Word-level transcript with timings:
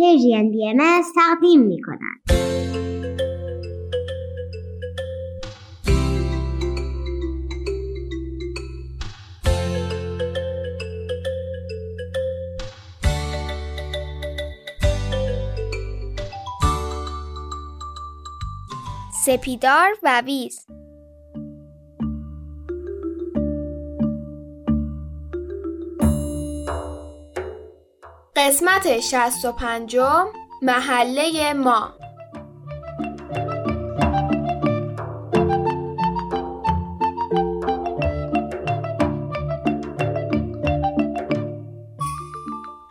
پرژین 0.00 0.50
بی 0.50 0.68
ام 0.68 1.02
تقدیم 1.14 1.60
می 1.60 1.82
کند. 1.82 2.40
سپیدار 19.24 19.90
و 20.02 20.22
ویز 20.26 20.66
قسمت 28.40 29.00
شست 29.00 29.44
و 29.44 29.52
پنجم 29.52 30.26
محله 30.62 31.52
ما. 31.52 31.94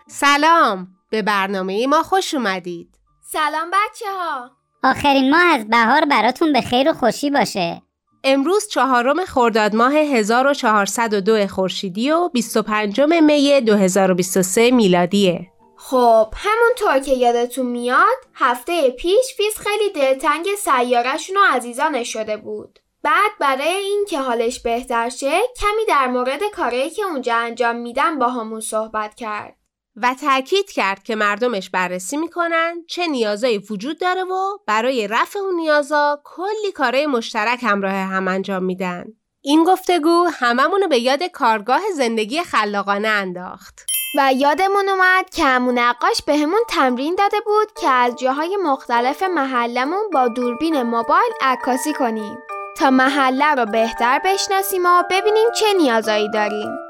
سلام 0.07 0.87
به 1.09 1.21
برنامه 1.21 1.87
ما 1.87 2.03
خوش 2.03 2.33
اومدید. 2.33 2.95
سلام 3.21 3.71
بچه 3.71 4.05
ها 4.11 4.51
آخرین 4.83 5.31
ماه 5.31 5.45
از 5.45 5.67
بهار 5.67 6.05
براتون 6.05 6.53
به 6.53 6.61
خیر 6.61 6.89
و 6.89 6.93
خوشی 6.93 7.29
باشه. 7.29 7.81
امروز 8.23 8.67
چهارم 8.67 9.25
خرداد 9.25 9.75
ماه 9.75 9.93
1402 9.93 11.47
خورشیدی 11.47 12.11
و 12.11 12.29
25 12.29 13.01
می 13.01 13.61
2023 13.61 14.71
میلادیه. 14.71 15.47
خب 15.77 16.33
همونطور 16.35 16.99
که 16.99 17.13
یادتون 17.13 17.65
میاد 17.65 18.17
هفته 18.33 18.91
پیش 18.91 19.35
فیز 19.37 19.57
خیلی 19.57 19.89
دلتنگ 19.89 20.47
سیارشون 20.57 21.37
و 21.37 21.55
عزیزانش 21.55 22.13
شده 22.13 22.37
بود. 22.37 22.79
بعد 23.03 23.31
برای 23.39 23.73
این 23.73 24.05
که 24.09 24.19
حالش 24.19 24.59
بهتر 24.59 25.09
شه 25.09 25.39
کمی 25.57 25.85
در 25.87 26.07
مورد 26.07 26.43
کاری 26.55 26.89
که 26.89 27.03
اونجا 27.03 27.35
انجام 27.35 27.75
میدن 27.75 28.19
با 28.19 28.29
همون 28.29 28.59
صحبت 28.59 29.15
کرد. 29.15 29.58
و 30.01 30.15
تاکید 30.21 30.71
کرد 30.71 31.03
که 31.03 31.15
مردمش 31.15 31.69
بررسی 31.69 32.17
می‌کنن 32.17 32.83
چه 32.87 33.07
نیازایی 33.07 33.57
وجود 33.57 33.99
داره 33.99 34.23
و 34.23 34.57
برای 34.67 35.07
رفع 35.07 35.39
اون 35.39 35.55
نیازا 35.55 36.21
کلی 36.23 36.71
کارهای 36.75 37.05
مشترک 37.05 37.63
همراه 37.63 37.93
هم 37.93 38.27
انجام 38.27 38.63
میدن. 38.63 39.05
این 39.41 39.63
گفتگو 39.63 40.25
هممونو 40.33 40.87
به 40.87 40.97
یاد 40.97 41.23
کارگاه 41.23 41.81
زندگی 41.95 42.43
خلاقانه 42.43 43.07
انداخت. 43.07 43.85
و 44.17 44.33
یادمون 44.33 44.89
اومد 44.89 45.29
که 45.29 45.43
همون 45.43 45.79
نقاش 45.79 46.21
به 46.25 46.37
همون 46.37 46.61
تمرین 46.69 47.15
داده 47.15 47.37
بود 47.45 47.73
که 47.81 47.89
از 47.89 48.15
جاهای 48.15 48.57
مختلف 48.63 49.23
محلمون 49.23 50.09
با 50.13 50.27
دوربین 50.27 50.81
موبایل 50.81 51.31
عکاسی 51.41 51.93
کنیم 51.93 52.37
تا 52.77 52.89
محله 52.89 53.55
رو 53.55 53.65
بهتر 53.65 54.21
بشناسیم 54.25 54.85
و 54.85 55.03
ببینیم 55.09 55.47
چه 55.59 55.65
نیازایی 55.73 56.31
داریم. 56.31 56.88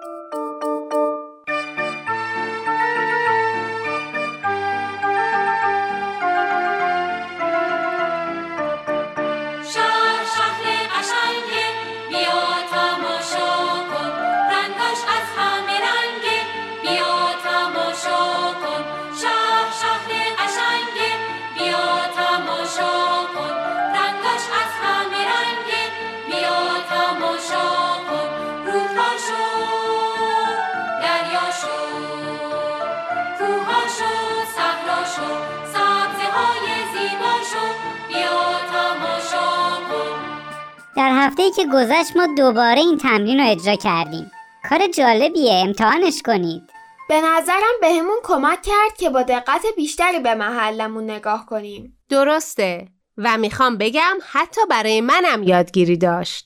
در 40.99 41.11
هفته 41.13 41.51
که 41.51 41.65
گذشت 41.65 42.17
ما 42.17 42.27
دوباره 42.37 42.79
این 42.79 42.97
تمرین 42.97 43.39
رو 43.39 43.51
اجرا 43.51 43.75
کردیم 43.75 44.31
کار 44.69 44.87
جالبیه 44.87 45.53
امتحانش 45.53 46.21
کنید 46.21 46.61
به 47.09 47.21
نظرم 47.21 47.73
بهمون 47.81 48.17
کمک 48.23 48.61
کرد 48.61 48.97
که 48.97 49.09
با 49.09 49.21
دقت 49.23 49.61
بیشتری 49.75 50.19
به 50.19 50.35
محلمون 50.35 51.03
نگاه 51.03 51.45
کنیم. 51.45 51.97
درسته 52.09 52.87
و 53.17 53.37
می‌خوام 53.37 53.77
بگم 53.77 54.17
حتی 54.31 54.61
برای 54.69 55.01
منم 55.01 55.43
یادگیری 55.43 55.97
داشت. 55.97 56.45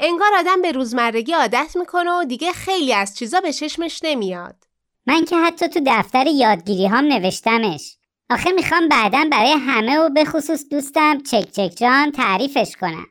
انگار 0.00 0.30
آدم 0.38 0.62
به 0.62 0.72
روزمرگی 0.72 1.32
عادت 1.32 1.76
می‌کنه 1.76 2.10
و 2.12 2.24
دیگه 2.24 2.52
خیلی 2.52 2.94
از 2.94 3.16
چیزا 3.16 3.40
به 3.40 3.52
چشمش 3.52 4.00
نمیاد. 4.04 4.56
من 5.06 5.24
که 5.24 5.36
حتی 5.36 5.68
تو 5.68 5.80
دفتر 5.86 6.26
یادگیری 6.26 6.86
هم 6.86 7.04
نوشتمش 7.04 7.96
آخه 8.30 8.52
می‌خوام 8.52 8.88
بعدا 8.88 9.24
برای 9.30 9.52
همه 9.52 9.98
و 9.98 10.08
به 10.08 10.24
خصوص 10.24 10.64
دوستم 10.70 11.18
چک 11.22 11.50
چک 11.52 11.72
جان 11.76 12.12
تعریفش 12.12 12.76
کنم 12.80 13.06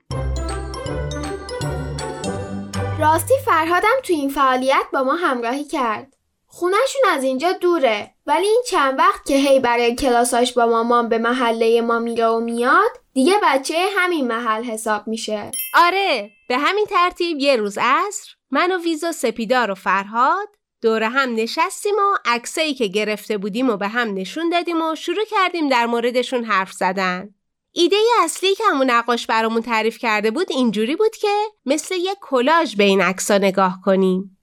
راستی 3.02 3.34
فرهادم 3.46 4.02
تو 4.04 4.14
این 4.14 4.30
فعالیت 4.30 4.86
با 4.94 5.04
ما 5.04 5.16
همراهی 5.16 5.64
کرد. 5.64 6.14
خونهشون 6.48 7.02
از 7.10 7.24
اینجا 7.24 7.52
دوره 7.52 8.12
ولی 8.26 8.48
این 8.48 8.64
چند 8.68 9.00
وقت 9.00 9.26
که 9.26 9.36
هی 9.36 9.60
برای 9.60 9.96
کلاساش 9.96 10.54
با 10.54 10.66
مامان 10.66 11.10
به 11.10 11.18
محله 11.18 11.82
ما 11.82 12.00
میره 12.00 12.28
و 12.28 12.40
میاد 12.40 12.92
دیگه 13.14 13.34
بچه 13.44 13.76
همین 13.98 14.28
محل 14.28 14.64
حساب 14.64 15.08
میشه. 15.08 15.52
آره 15.74 16.30
به 16.50 16.58
همین 16.58 16.86
ترتیب 16.86 17.40
یه 17.40 17.56
روز 17.56 17.78
عصر 17.82 18.32
من 18.52 18.72
و 18.72 18.78
ویز 18.84 19.04
و 19.04 19.12
سپیدار 19.12 19.72
و 19.72 19.76
فرهاد 19.76 20.48
دور 20.82 21.04
هم 21.04 21.36
نشستیم 21.36 21.96
و 21.96 22.18
عکسایی 22.26 22.74
که 22.74 22.88
گرفته 22.88 23.38
بودیم 23.38 23.70
و 23.70 23.78
به 23.78 23.88
هم 23.88 24.14
نشون 24.14 24.50
دادیم 24.50 24.82
و 24.82 24.96
شروع 24.96 25.26
کردیم 25.32 25.70
در 25.70 25.86
موردشون 25.86 26.44
حرف 26.44 26.72
زدن. 26.72 27.36
ایده 27.72 27.98
اصلی 28.24 28.56
که 28.56 28.64
همون 28.72 28.90
نقاش 28.90 29.28
برامون 29.28 29.62
تعریف 29.62 29.98
کرده 29.98 30.32
بود 30.32 30.52
اینجوری 30.52 30.96
بود 30.96 31.16
که 31.16 31.36
مثل 31.66 31.96
یه 31.96 32.16
کلاژ 32.22 32.76
به 32.76 32.84
این 32.84 33.02
عکسا 33.02 33.38
نگاه 33.38 33.80
کنیم. 33.86 34.38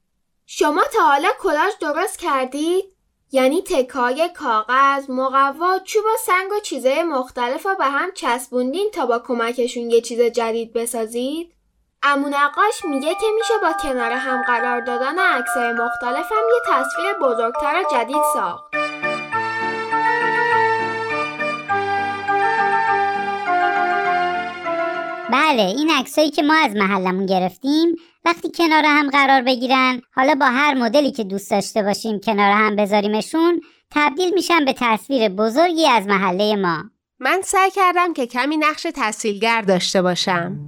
شما 0.46 0.82
تا 0.92 1.06
حالا 1.06 1.28
کلاژ 1.40 1.72
درست 1.80 2.18
کردید؟ 2.18 2.84
یعنی 3.32 3.62
تکای 3.62 4.30
کاغذ، 4.36 5.10
مقوا، 5.10 5.78
چوب 5.78 6.04
و 6.04 6.16
سنگ 6.26 6.52
و 6.52 6.60
چیزهای 6.60 7.02
مختلف 7.02 7.66
رو 7.66 7.74
به 7.74 7.84
هم 7.84 8.12
چسبوندین 8.14 8.90
تا 8.94 9.06
با 9.06 9.18
کمکشون 9.18 9.90
یه 9.90 10.00
چیز 10.00 10.20
جدید 10.20 10.72
بسازید؟ 10.72 11.52
امو 12.02 12.28
نقاش 12.28 12.84
میگه 12.84 13.14
که 13.14 13.26
میشه 13.36 13.54
با 13.62 13.72
کنار 13.82 14.12
هم 14.12 14.42
قرار 14.42 14.80
دادن 14.80 15.18
عکسای 15.18 15.72
مختلف 15.72 16.32
هم 16.32 16.44
یه 16.52 16.60
تصویر 16.66 17.12
بزرگتر 17.22 17.82
و 17.82 17.84
جدید 17.92 18.22
ساخت. 18.34 18.87
بله 25.32 25.62
این 25.62 25.90
عکسایی 25.90 26.30
که 26.30 26.42
ما 26.42 26.54
از 26.54 26.76
محلمون 26.76 27.26
گرفتیم 27.26 27.96
وقتی 28.24 28.50
کنار 28.54 28.84
هم 28.84 29.10
قرار 29.10 29.42
بگیرن 29.42 30.00
حالا 30.14 30.34
با 30.34 30.46
هر 30.46 30.74
مدلی 30.74 31.12
که 31.12 31.24
دوست 31.24 31.50
داشته 31.50 31.82
باشیم 31.82 32.20
کنار 32.20 32.50
هم 32.50 32.76
بذاریمشون 32.76 33.60
تبدیل 33.90 34.34
میشن 34.34 34.64
به 34.64 34.74
تصویر 34.78 35.28
بزرگی 35.28 35.86
از 35.86 36.06
محله 36.06 36.56
ما. 36.56 36.84
من 37.20 37.40
سعی 37.44 37.70
کردم 37.70 38.12
که 38.12 38.26
کمی 38.26 38.56
نقش 38.56 38.82
تحصیلگر 38.82 39.62
داشته 39.62 40.02
باشم. 40.02 40.58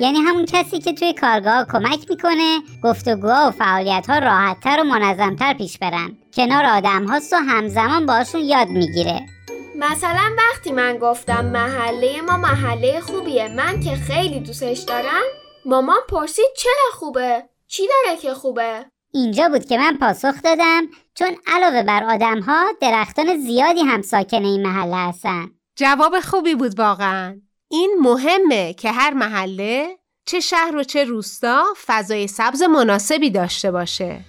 یعنی 0.00 0.18
همون 0.18 0.44
کسی 0.44 0.78
که 0.78 0.92
توی 0.92 1.12
کارگاه 1.12 1.66
کمک 1.72 2.10
می‌کنه 2.10 2.58
گفتگوها 2.84 3.48
و 3.48 3.50
فعالیت 3.50 4.06
ها 4.08 4.18
راحتتر 4.18 4.80
و 4.80 4.84
منظمتر 4.84 5.54
پیش 5.54 5.78
برن. 5.78 6.16
کنار 6.36 6.64
آدم 6.64 7.06
هاست 7.06 7.32
و 7.32 7.36
همزمان 7.36 8.06
باشون 8.06 8.40
یاد 8.40 8.68
می‌گیره. 8.68 9.37
مثلا 9.80 10.34
وقتی 10.38 10.72
من 10.72 10.98
گفتم 10.98 11.44
محله 11.44 12.20
ما 12.20 12.36
محله 12.36 13.00
خوبیه 13.00 13.48
من 13.48 13.80
که 13.80 13.96
خیلی 13.96 14.40
دوستش 14.40 14.78
دارم 14.78 15.22
مامان 15.64 16.00
پرسید 16.08 16.44
چرا 16.56 16.92
خوبه؟ 16.92 17.44
چی 17.66 17.82
داره 17.88 18.16
که 18.16 18.34
خوبه؟ 18.34 18.84
اینجا 19.12 19.48
بود 19.48 19.64
که 19.64 19.78
من 19.78 19.96
پاسخ 19.96 20.42
دادم 20.44 20.82
چون 21.14 21.36
علاوه 21.46 21.82
بر 21.82 22.04
آدم 22.04 22.40
ها 22.40 22.66
درختان 22.80 23.36
زیادی 23.36 23.80
هم 23.80 24.02
ساکن 24.02 24.44
این 24.44 24.66
محله 24.66 24.96
هستن 24.96 25.50
جواب 25.76 26.20
خوبی 26.20 26.54
بود 26.54 26.78
واقعا. 26.78 27.40
این 27.70 27.96
مهمه 28.00 28.74
که 28.74 28.90
هر 28.90 29.14
محله 29.14 29.98
چه 30.26 30.40
شهر 30.40 30.76
و 30.76 30.84
چه 30.84 31.04
روستا 31.04 31.64
فضای 31.86 32.26
سبز 32.26 32.62
مناسبی 32.62 33.30
داشته 33.30 33.70
باشه. 33.70 34.20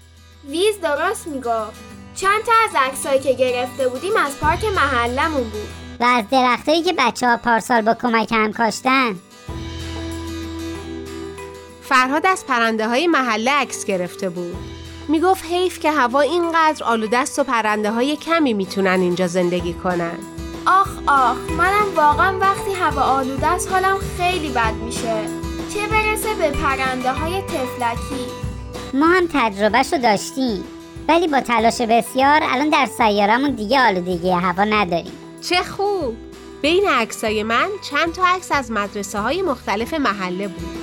ویز 0.49 0.81
درست 0.81 1.27
می‌گفت 1.27 1.98
چند 2.21 2.43
تا 2.43 2.51
از 2.65 2.75
عکسایی 2.75 3.19
که 3.19 3.33
گرفته 3.33 3.87
بودیم 3.87 4.15
از 4.17 4.39
پارک 4.39 4.65
محلمون 4.65 5.43
بود. 5.43 5.69
و 5.99 6.03
از 6.03 6.25
درختایی 6.31 6.83
که 6.83 6.93
بچه 6.97 7.27
ها 7.27 7.37
پارسال 7.37 7.81
با 7.81 7.93
کمک 7.93 8.31
هم 8.31 8.53
کاشتن. 8.53 9.15
فرهاد 11.81 12.25
از 12.25 12.45
پرنده 12.45 12.87
های 12.87 13.07
محله 13.07 13.51
عکس 13.51 13.85
گرفته 13.85 14.29
بود. 14.29 14.55
می‌گفت 15.07 15.45
حیف 15.45 15.79
که 15.79 15.91
هوا 15.91 16.19
اینقدر 16.19 16.83
آلوده 16.83 17.17
است 17.17 17.39
و 17.39 17.43
پرنده 17.43 17.91
های 17.91 18.15
کمی 18.15 18.53
می‌تونن 18.53 18.99
اینجا 19.01 19.27
زندگی 19.27 19.73
کنن. 19.73 20.17
آخ 20.65 20.89
آخ 21.07 21.37
منم 21.57 21.95
واقعا 21.95 22.39
وقتی 22.39 22.73
هوا 22.73 23.01
آلوده 23.01 23.47
است 23.47 23.71
حالم 23.71 23.97
خیلی 24.17 24.49
بد 24.49 24.73
میشه. 24.73 25.15
چه 25.73 25.87
برسه 25.87 26.33
به 26.33 26.51
پرنده 26.51 27.11
های 27.11 27.41
تفلکی؟ 27.41 28.25
ما 28.93 29.07
هم 29.07 29.27
تجربهشو 29.33 29.97
داشتیم. 29.97 30.63
ولی 31.07 31.27
با 31.27 31.41
تلاش 31.41 31.81
بسیار 31.81 32.39
الان 32.43 32.69
در 32.69 32.85
سیارمون 32.85 33.51
دیگه 33.51 33.79
آلودگی 33.79 34.31
هوا 34.31 34.63
نداریم. 34.63 35.11
چه 35.49 35.63
خوب! 35.63 36.15
بین 36.61 36.87
عکسای 36.89 37.43
من 37.43 37.67
چند 37.89 38.13
تا 38.13 38.23
عکس 38.25 38.51
از 38.51 38.71
مدرسه 38.71 39.19
های 39.19 39.41
مختلف 39.41 39.93
محله 39.93 40.47
بود. 40.47 40.79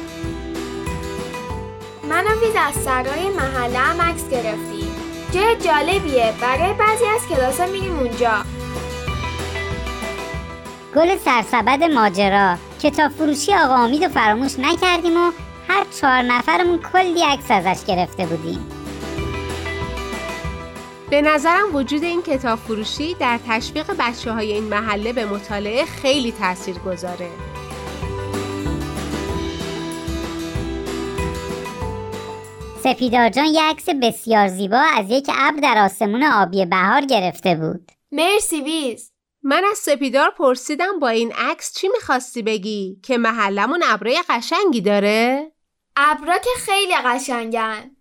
من 2.09 2.25
و 2.25 2.41
ویز 2.41 2.55
از 2.57 2.75
سرای 2.75 3.29
محله 3.29 3.79
هم 3.79 4.03
عکس 4.03 4.29
گرفتیم 4.31 4.95
جای 5.33 5.57
جالبیه. 5.57 6.33
برای 6.41 6.73
بعضی 6.73 7.05
از 7.05 7.29
کلاسا 7.29 7.67
میریم 7.67 7.99
اونجا. 7.99 8.33
گل 10.97 11.17
سرسبد 11.17 11.83
ماجرا 11.85 12.57
کتاب 12.83 13.13
فروشی 13.13 13.55
آقا 13.55 13.75
امید 13.75 14.05
رو 14.05 14.11
فراموش 14.11 14.59
نکردیم 14.59 15.17
و 15.17 15.31
هر 15.69 15.85
چهار 16.01 16.23
نفرمون 16.23 16.79
کلی 16.93 17.23
عکس 17.23 17.51
ازش 17.51 17.85
گرفته 17.87 18.27
بودیم. 18.27 18.76
به 21.11 21.23
نظرم 21.23 21.75
وجود 21.75 22.05
این 22.05 22.23
کتاب 22.23 22.59
فروشی 22.59 23.15
در 23.15 23.41
تشویق 23.49 23.91
بچه 23.99 24.33
های 24.33 24.53
این 24.53 24.65
محله 24.65 25.13
به 25.13 25.25
مطالعه 25.27 25.85
خیلی 25.85 26.33
تأثیر 26.33 26.79
گذاره. 26.79 27.31
سپیدار 32.83 33.29
جان 33.29 33.45
یه 33.45 33.63
عکس 33.63 33.89
بسیار 33.89 34.49
زیبا 34.49 34.83
از 34.95 35.11
یک 35.11 35.31
ابر 35.35 35.61
در 35.61 35.85
آسمون 35.85 36.23
آبی 36.23 36.67
بهار 36.67 37.01
گرفته 37.01 37.55
بود 37.55 37.93
مرسی 38.13 38.61
ویز 38.63 39.13
من 39.43 39.63
از 39.71 39.79
سپیدار 39.79 40.31
پرسیدم 40.31 40.99
با 40.99 41.09
این 41.09 41.33
عکس 41.33 41.75
چی 41.75 41.89
می‌خواستی 41.89 42.43
بگی؟ 42.43 43.01
که 43.03 43.19
محلمون 43.19 43.83
ابرای 43.87 44.23
قشنگی 44.29 44.81
داره؟ 44.81 45.53
ابرا 45.97 46.39
که 46.39 46.51
خیلی 46.57 46.95
قشنگن 47.05 47.96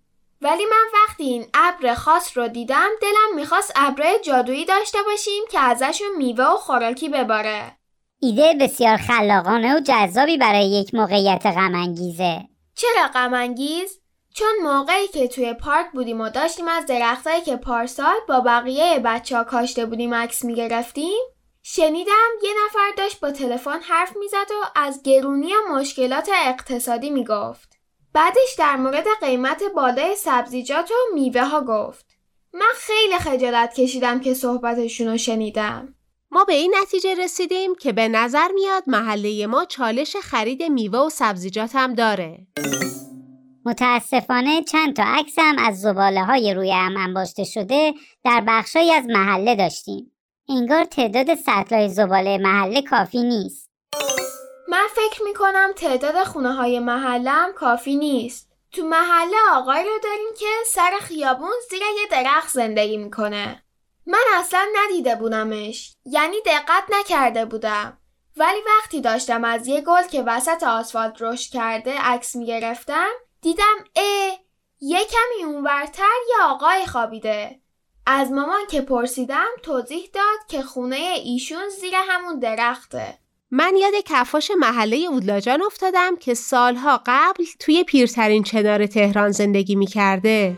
ولی 0.46 0.66
من 0.66 0.86
وقتی 0.94 1.24
این 1.24 1.46
ابر 1.54 1.94
خاص 1.94 2.38
رو 2.38 2.48
دیدم 2.48 2.90
دلم 3.02 3.36
می‌خواست 3.36 3.72
ابرای 3.76 4.20
جادویی 4.24 4.66
داشته 4.66 4.98
باشیم 5.04 5.44
که 5.52 5.60
ازشون 5.60 6.08
میوه 6.18 6.46
و 6.46 6.58
خوراکی 6.58 7.10
بباره. 7.10 7.78
ایده 8.20 8.54
بسیار 8.54 8.98
خلاقانه 8.98 9.76
و 9.76 9.80
جذابی 9.80 10.38
برای 10.38 10.66
یک 10.66 10.94
موقعیت 10.94 11.46
غمانگیزه. 11.46 12.42
چرا 12.76 13.08
غمانگیز؟ 13.14 14.00
چون 14.34 14.54
موقعی 14.64 15.08
که 15.08 15.28
توی 15.28 15.54
پارک 15.54 15.86
بودیم 15.94 16.22
و 16.22 16.30
داشتیم 16.30 16.68
از 16.68 16.86
درختایی 16.86 17.42
که 17.42 17.56
پارسال 17.56 18.16
با 18.28 18.40
بقیه 18.40 19.00
بچه 19.00 19.38
ها 19.38 19.44
کاشته 19.44 19.86
بودیم 19.86 20.14
عکس 20.14 20.44
می‌گرفتیم 20.44 21.24
شنیدم 21.64 22.30
یه 22.44 22.52
نفر 22.66 22.92
داشت 22.98 23.20
با 23.20 23.32
تلفن 23.32 23.80
حرف 23.80 24.18
می‌زد 24.18 24.52
و 24.52 24.66
از 24.76 25.04
گرونی 25.04 25.54
و 25.54 25.74
مشکلات 25.74 26.30
اقتصادی 26.46 27.10
می‌گفت. 27.10 27.75
بعدش 28.16 28.56
در 28.58 28.76
مورد 28.76 29.06
قیمت 29.22 29.64
بالای 29.76 30.16
سبزیجات 30.16 30.92
و 30.92 30.94
میوه 31.14 31.44
ها 31.44 31.62
گفت. 31.62 32.06
من 32.54 32.72
خیلی 32.76 33.18
خجالت 33.20 33.74
کشیدم 33.74 34.20
که 34.20 34.34
صحبتشون 34.34 35.08
رو 35.08 35.18
شنیدم. 35.18 35.96
ما 36.32 36.44
به 36.44 36.54
این 36.54 36.76
نتیجه 36.82 37.16
رسیدیم 37.16 37.76
که 37.76 37.94
به 37.94 38.08
نظر 38.08 38.48
میاد 38.52 38.84
محله 38.88 39.48
ما 39.48 39.66
چالش 39.66 40.16
خرید 40.16 40.64
میوه 40.64 41.00
و 41.00 41.10
سبزیجات 41.10 41.72
هم 41.74 41.94
داره. 41.94 42.48
متاسفانه 43.66 44.64
چند 44.64 44.96
تا 44.96 45.04
عکس 45.06 45.34
هم 45.38 45.56
از 45.60 45.82
زباله 45.82 46.24
های 46.24 46.54
روی 46.54 46.72
هم 46.72 46.98
انباشته 46.98 47.44
شده 47.44 47.94
در 48.24 48.44
بخشایی 48.48 48.92
از 48.92 49.06
محله 49.06 49.56
داشتیم. 49.56 50.12
انگار 50.50 50.84
تعداد 50.84 51.36
سطلای 51.36 51.90
زباله 51.90 52.38
محله 52.38 52.82
کافی 52.82 53.24
نیست. 53.24 53.65
فکر 55.10 55.24
می‌کنم 55.24 55.72
تعداد 55.76 56.24
خونه 56.24 56.54
های 56.54 56.80
محلم 56.80 57.54
کافی 57.54 57.96
نیست. 57.96 58.52
تو 58.72 58.84
محله 58.84 59.38
آقای 59.54 59.84
رو 59.84 60.00
داریم 60.04 60.28
که 60.40 60.46
سر 60.68 60.92
خیابون 61.02 61.54
زیر 61.70 61.82
یه 61.82 62.08
درخت 62.12 62.50
زندگی 62.50 62.98
می‌کنه. 62.98 63.64
من 64.06 64.24
اصلا 64.34 64.66
ندیده 64.76 65.16
بودمش. 65.16 65.94
یعنی 66.06 66.38
دقت 66.46 66.84
نکرده 67.00 67.46
بودم. 67.46 67.98
ولی 68.38 68.60
وقتی 68.66 69.02
داشتم 69.02 69.44
از 69.44 69.68
یه 69.68 69.82
گل 69.82 70.04
که 70.04 70.22
وسط 70.22 70.64
آسفالت 70.64 71.22
رشد 71.22 71.54
کرده 71.54 71.98
عکس 72.02 72.36
می‌گرفتم 72.36 73.10
دیدم 73.42 73.76
اه 73.96 74.40
یه 74.80 75.06
کمی 75.06 75.44
اونورتر 75.44 76.18
یه 76.30 76.44
آقای 76.44 76.86
خوابیده. 76.86 77.60
از 78.08 78.32
مامان 78.32 78.68
که 78.70 78.82
پرسیدم 78.82 79.50
توضیح 79.64 80.10
داد 80.14 80.48
که 80.50 80.62
خونه 80.62 81.16
ایشون 81.24 81.70
زیر 81.70 81.94
همون 81.96 82.40
درخته. 82.40 83.25
من 83.58 83.74
یاد 83.82 83.94
کفاش 84.06 84.52
محله 84.60 84.98
اودلاجان 84.98 85.62
افتادم 85.62 86.16
که 86.16 86.34
سالها 86.34 87.02
قبل 87.06 87.46
توی 87.60 87.84
پیرترین 87.84 88.44
چنار 88.44 88.86
تهران 88.86 89.32
زندگی 89.32 89.76
می 89.76 89.86
کرده. 89.86 90.58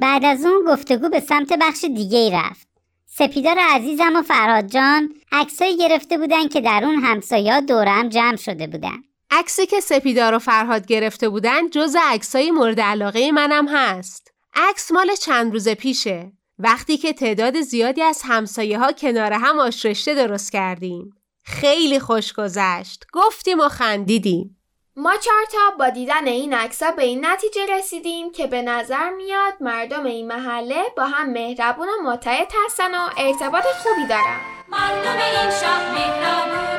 بعد 0.00 0.24
از 0.24 0.44
اون 0.44 0.64
گفتگو 0.68 1.08
به 1.08 1.20
سمت 1.20 1.52
بخش 1.60 1.84
دیگه 1.84 2.18
ای 2.18 2.30
رفت 2.30 2.71
سپیدار 3.14 3.56
عزیزم 3.58 4.16
و 4.16 4.22
فرهاد 4.22 4.66
جان 4.66 5.14
عکسایی 5.32 5.76
گرفته 5.76 6.18
بودن 6.18 6.48
که 6.48 6.60
در 6.60 6.80
اون 6.84 6.94
همسایا 6.94 7.60
دورم 7.60 8.08
جمع 8.08 8.36
شده 8.36 8.66
بودن 8.66 9.02
عکسی 9.30 9.66
که 9.66 9.80
سپیدار 9.80 10.34
و 10.34 10.38
فرهاد 10.38 10.86
گرفته 10.86 11.28
بودن 11.28 11.70
جز 11.70 11.96
عکسای 12.02 12.50
مورد 12.50 12.80
علاقه 12.80 13.32
منم 13.32 13.68
هست. 13.68 14.32
عکس 14.54 14.92
مال 14.92 15.14
چند 15.14 15.52
روز 15.52 15.68
پیشه. 15.68 16.32
وقتی 16.58 16.96
که 16.96 17.12
تعداد 17.12 17.60
زیادی 17.60 18.02
از 18.02 18.22
همسایه 18.24 18.78
ها 18.78 18.92
کنار 18.92 19.32
هم 19.32 19.58
آشرشته 19.58 20.14
درست 20.14 20.52
کردیم. 20.52 21.14
خیلی 21.44 21.98
خوش 21.98 22.32
گذشت. 22.32 23.06
گفتیم 23.12 23.60
و 23.60 23.68
خندیدیم. 23.68 24.61
ما 24.96 25.16
چهارتا 25.16 25.76
با 25.78 25.88
دیدن 25.88 26.26
این 26.26 26.54
عکس‌ها 26.54 26.90
به 26.90 27.02
این 27.02 27.26
نتیجه 27.26 27.66
رسیدیم 27.66 28.32
که 28.32 28.46
به 28.46 28.62
نظر 28.62 29.10
میاد 29.10 29.52
مردم 29.60 30.04
این 30.04 30.26
محله 30.26 30.82
با 30.96 31.04
هم 31.04 31.30
مهربون 31.30 31.88
و 31.88 32.10
متحد 32.10 32.52
هستن 32.64 32.94
و 32.94 33.10
ارتباط 33.16 33.64
خوبی 33.64 34.06
دارن. 34.06 34.40
مردم 34.68 35.16
این 35.16 35.50
شهر 35.50 35.92
مهربونن 35.92 36.72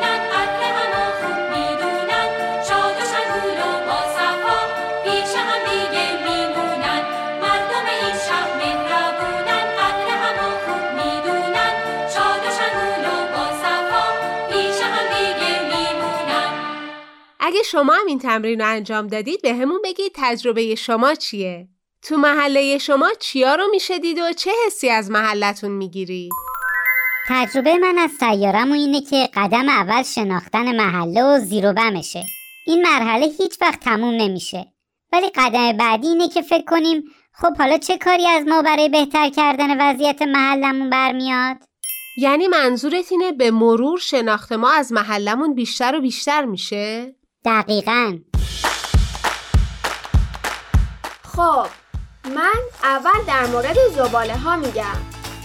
اگه 17.53 17.63
شما 17.63 17.93
هم 17.93 18.05
این 18.07 18.19
تمرین 18.19 18.61
رو 18.61 18.67
انجام 18.67 19.07
دادید 19.07 19.41
به 19.41 19.53
همون 19.53 19.81
بگید 19.83 20.11
تجربه 20.15 20.75
شما 20.75 21.15
چیه؟ 21.15 21.67
تو 22.01 22.17
محله 22.17 22.77
شما 22.77 23.09
چیا 23.19 23.55
رو 23.55 23.63
میشه 23.71 23.99
دید 23.99 24.19
و 24.19 24.33
چه 24.33 24.51
حسی 24.65 24.89
از 24.89 25.11
محلتون 25.11 25.71
می‌گیری؟ 25.71 26.29
تجربه 27.27 27.77
من 27.77 27.97
از 27.97 28.11
سیارم 28.11 28.71
و 28.71 28.73
اینه 28.73 29.01
که 29.01 29.29
قدم 29.33 29.69
اول 29.69 30.03
شناختن 30.03 30.75
محله 30.75 31.23
و 31.23 31.39
زیر 31.39 31.69
و 31.69 31.73
بمشه 31.73 32.23
این 32.67 32.81
مرحله 32.81 33.25
هیچ 33.25 33.61
وقت 33.61 33.79
تموم 33.79 34.13
نمیشه 34.13 34.65
ولی 35.11 35.29
قدم 35.35 35.77
بعدی 35.77 36.07
اینه 36.07 36.29
که 36.29 36.41
فکر 36.41 36.65
کنیم 36.65 37.03
خب 37.33 37.57
حالا 37.57 37.77
چه 37.77 37.97
کاری 37.97 38.27
از 38.27 38.47
ما 38.47 38.61
برای 38.61 38.89
بهتر 38.89 39.29
کردن 39.29 39.81
وضعیت 39.81 40.21
محلمون 40.21 40.89
برمیاد؟ 40.89 41.57
یعنی 42.17 42.47
منظورت 42.47 43.11
اینه 43.11 43.31
به 43.31 43.51
مرور 43.51 43.99
شناخت 43.99 44.51
ما 44.51 44.71
از 44.71 44.91
محلمون 44.91 45.55
بیشتر 45.55 45.95
و 45.95 46.01
بیشتر 46.01 46.45
میشه؟ 46.45 47.15
دقیقاً. 47.45 48.19
خب 51.23 51.67
من 52.35 52.59
اول 52.83 53.25
در 53.27 53.45
مورد 53.45 53.77
زباله 53.95 54.37
ها 54.37 54.55
میگم. 54.55 54.97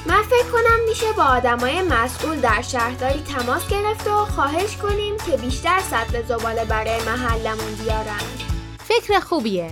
من 0.07 0.23
فکر 0.23 0.51
کنم 0.53 0.85
میشه 0.89 1.13
با 1.13 1.25
آدمای 1.25 1.83
مسئول 1.83 2.41
در 2.41 2.63
شهرداری 2.63 3.23
تماس 3.23 3.69
گرفت 3.69 4.07
و 4.07 4.11
خواهش 4.11 4.77
کنیم 4.77 5.17
که 5.27 5.37
بیشتر 5.37 5.81
سطل 5.81 6.23
زباله 6.23 6.65
برای 6.65 7.03
محلمون 7.07 7.75
بیارن. 7.75 8.23
فکر 8.79 9.21
خوبیه. 9.21 9.71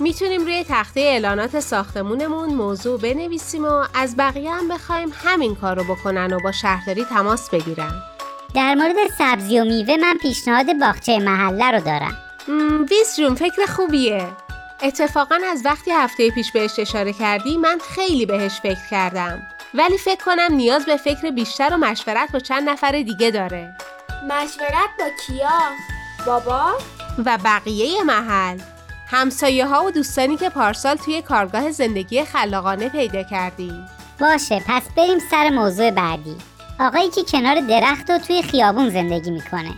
می‌تونیم 0.00 0.42
روی 0.42 0.64
تخته 0.68 1.00
اعلانات 1.00 1.60
ساختمونمون 1.60 2.54
موضوع 2.54 3.00
بنویسیم 3.00 3.64
و 3.64 3.84
از 3.94 4.16
بقیه 4.16 4.50
هم 4.50 4.68
بخوایم 4.68 5.12
همین 5.24 5.54
کار 5.54 5.76
رو 5.78 5.94
بکنن 5.94 6.32
و 6.32 6.40
با 6.44 6.52
شهرداری 6.52 7.04
تماس 7.04 7.50
بگیرن. 7.50 8.02
در 8.54 8.74
مورد 8.74 8.96
سبزی 9.18 9.60
و 9.60 9.64
میوه 9.64 9.96
من 9.96 10.18
پیشنهاد 10.22 10.78
باغچه 10.78 11.18
محله 11.18 11.70
رو 11.70 11.80
دارم. 11.80 12.16
ویس 12.90 13.16
جون 13.16 13.34
فکر 13.34 13.66
خوبیه. 13.66 14.26
اتفاقا 14.82 15.38
از 15.52 15.62
وقتی 15.64 15.90
هفته 15.90 16.30
پیش 16.30 16.52
بهش 16.52 16.78
اشاره 16.78 17.12
کردی 17.12 17.56
من 17.56 17.78
خیلی 17.94 18.26
بهش 18.26 18.60
فکر 18.60 18.88
کردم. 18.90 19.42
ولی 19.74 19.98
فکر 19.98 20.24
کنم 20.24 20.54
نیاز 20.54 20.86
به 20.86 20.96
فکر 20.96 21.30
بیشتر 21.30 21.74
و 21.74 21.76
مشورت 21.76 22.32
با 22.32 22.38
چند 22.38 22.68
نفر 22.68 22.92
دیگه 22.92 23.30
داره. 23.30 23.76
مشورت 24.24 24.90
با 24.98 25.04
کیا؟ 25.26 25.60
بابا؟ 26.26 26.78
و 27.24 27.38
بقیه 27.44 28.04
محل. 28.04 28.58
همسایه 29.06 29.66
ها 29.66 29.84
و 29.84 29.90
دوستانی 29.90 30.36
که 30.36 30.48
پارسال 30.48 30.96
توی 30.96 31.22
کارگاه 31.22 31.70
زندگی 31.70 32.24
خلاقانه 32.24 32.88
پیدا 32.88 33.22
کردیم 33.22 33.86
باشه 34.20 34.62
پس 34.66 34.82
بریم 34.96 35.18
سر 35.30 35.50
موضوع 35.50 35.90
بعدی. 35.90 36.36
آقایی 36.80 37.10
که 37.10 37.24
کنار 37.24 37.60
درخت 37.60 38.10
و 38.10 38.18
توی 38.18 38.42
خیابون 38.42 38.90
زندگی 38.90 39.30
می‌کنه. 39.30 39.70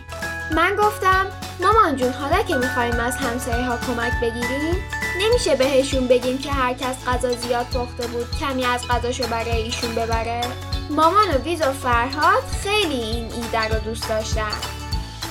من 0.55 0.75
گفتم 0.75 1.25
مامان 1.61 1.95
جون 1.95 2.13
حالا 2.13 2.43
که 2.43 2.55
می‌خوایم 2.55 2.99
از 2.99 3.17
همسایه 3.17 3.65
ها 3.65 3.77
کمک 3.77 4.11
بگیریم 4.21 4.75
نمیشه 5.21 5.55
بهشون 5.55 6.07
بگیم 6.07 6.37
که 6.37 6.51
هر 6.51 6.73
کس 6.73 7.05
غذا 7.07 7.31
زیاد 7.31 7.65
پخته 7.65 8.07
بود 8.07 8.25
کمی 8.39 8.65
از 8.65 8.87
غذاشو 8.87 9.27
برای 9.27 9.61
ایشون 9.61 9.95
ببره. 9.95 10.41
مامان 10.89 11.27
و 11.35 11.37
ویز 11.43 11.61
و 11.61 11.71
فرهاد 11.71 12.43
خیلی 12.63 13.01
این 13.01 13.31
ایده 13.33 13.67
رو 13.67 13.79
دوست 13.79 14.09
داشتن. 14.09 14.51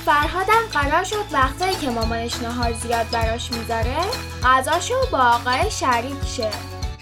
فرهادم 0.05 0.61
قرار 0.73 1.03
شد 1.03 1.25
وقتایی 1.31 1.75
که 1.75 1.89
مامانش 1.89 2.41
نهار 2.41 2.73
زیاد 2.73 3.09
براش 3.11 3.51
می‌ذاره 3.51 3.97
غذاشو 4.43 4.95
با 5.11 5.17
آقای 5.17 5.71
شریک 5.71 6.25
شه. 6.35 6.49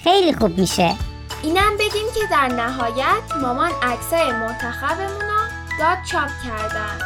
خیلی 0.04 0.34
خوب 0.34 0.60
میشه. 0.60 0.96
اینم 1.44 1.78
بگیم 1.78 2.06
که 2.16 2.28
در 2.32 2.48
نهایت 2.48 3.24
مامان 3.42 3.72
عکسای 3.82 4.32
منتخبمون 4.32 5.22
رو 5.22 5.40
داد 5.80 5.98
چاپ 6.12 6.30
کردن. 6.46 7.00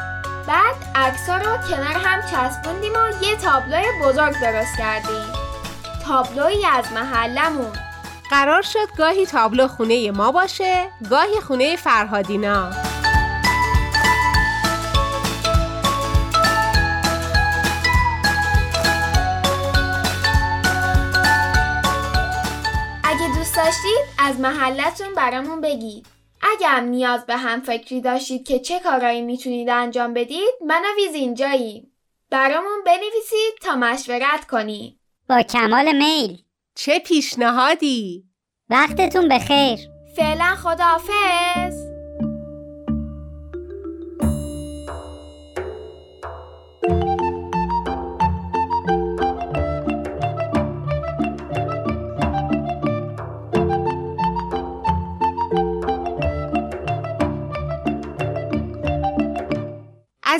بعد 0.47 0.75
عکسا 0.95 1.37
رو 1.37 1.57
کنار 1.69 1.93
هم 1.93 2.21
چسبوندیم 2.21 2.93
و 2.93 3.25
یه 3.25 3.35
تابلوی 3.35 3.85
بزرگ 4.03 4.39
درست 4.41 4.77
کردیم. 4.77 5.33
تابلویی 6.07 6.65
از 6.65 6.91
محلمون. 6.91 7.71
قرار 8.29 8.61
شد 8.61 8.95
گاهی 8.97 9.25
تابلو 9.25 9.67
خونه 9.67 10.11
ما 10.11 10.31
باشه 10.31 10.89
گاهی 11.09 11.41
خونه 11.41 11.75
فرهادینا. 11.75 12.92
اگه 23.23 23.35
دوست 23.35 23.55
داشتید 23.55 23.99
از 24.19 24.39
محلتون 24.39 25.13
برامون 25.13 25.61
بگید. 25.61 26.05
اگه 26.41 26.67
هم 26.67 26.83
نیاز 26.83 27.25
به 27.25 27.37
هم 27.37 27.61
فکری 27.61 28.01
داشتید 28.01 28.47
که 28.47 28.59
چه 28.59 28.79
کارایی 28.79 29.21
می‌تونید 29.21 29.69
انجام 29.69 30.13
بدید 30.13 30.53
من 30.67 30.81
و 30.81 30.95
ویز 30.95 31.15
اینجاییم 31.15 31.91
برامون 32.29 32.83
بنویسید 32.85 33.53
تا 33.61 33.75
مشورت 33.75 34.47
کنیم 34.47 34.99
با 35.29 35.41
کمال 35.41 35.95
میل. 35.97 36.37
چه 36.75 36.99
پیشنهادی؟ 36.99 38.23
وقتتون 38.69 39.29
بخیر. 39.29 39.79
فعلا 40.15 40.55
خداحافظ. 40.55 41.92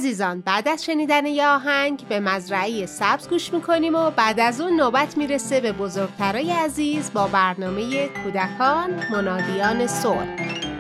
عزیزان 0.04 0.42
بعد 0.42 0.68
از 0.68 0.86
شنیدن 0.86 1.26
یه 1.26 1.48
آهنگ 1.48 2.08
به 2.10 2.20
مزرعه 2.20 2.86
سبز 2.86 3.30
گوش 3.30 3.54
می‌کنیم 3.54 3.96
و 3.96 4.12
بعد 4.12 4.40
از 4.40 4.62
اون 4.62 4.76
نوبت 4.76 5.18
می‌رسه 5.18 5.62
به 5.62 5.72
بزرگترای 5.72 6.52
عزیز 6.52 7.14
با 7.14 7.28
برنامه 7.28 8.08
کودکان 8.08 8.90
منادیان 9.12 9.88
صلح. 9.88 10.73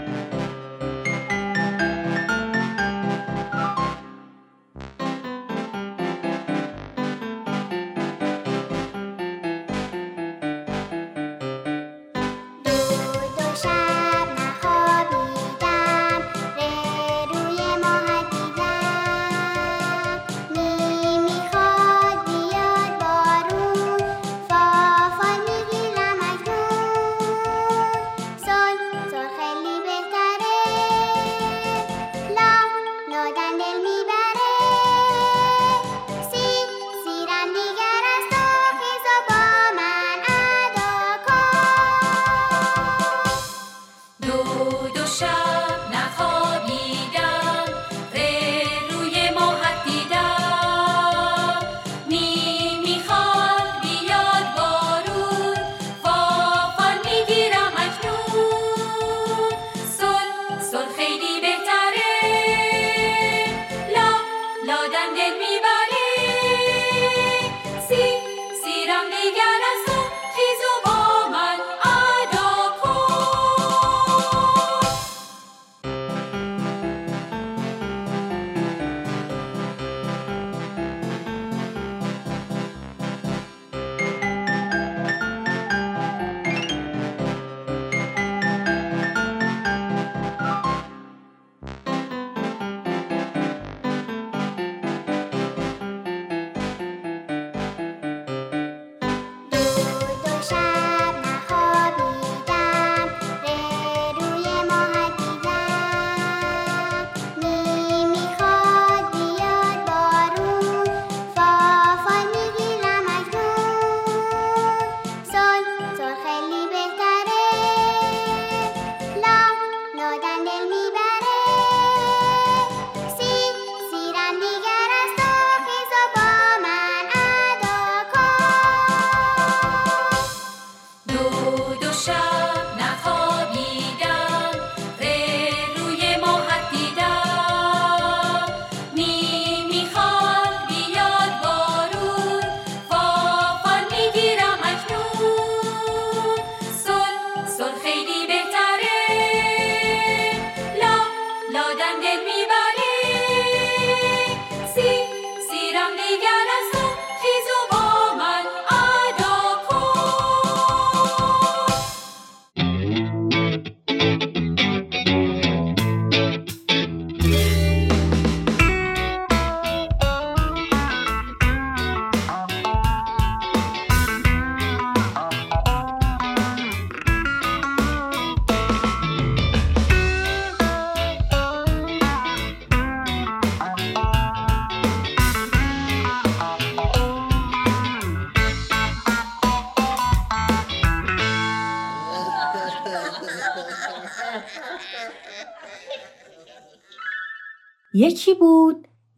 لادن 120.73 120.93
دل 120.95 121.12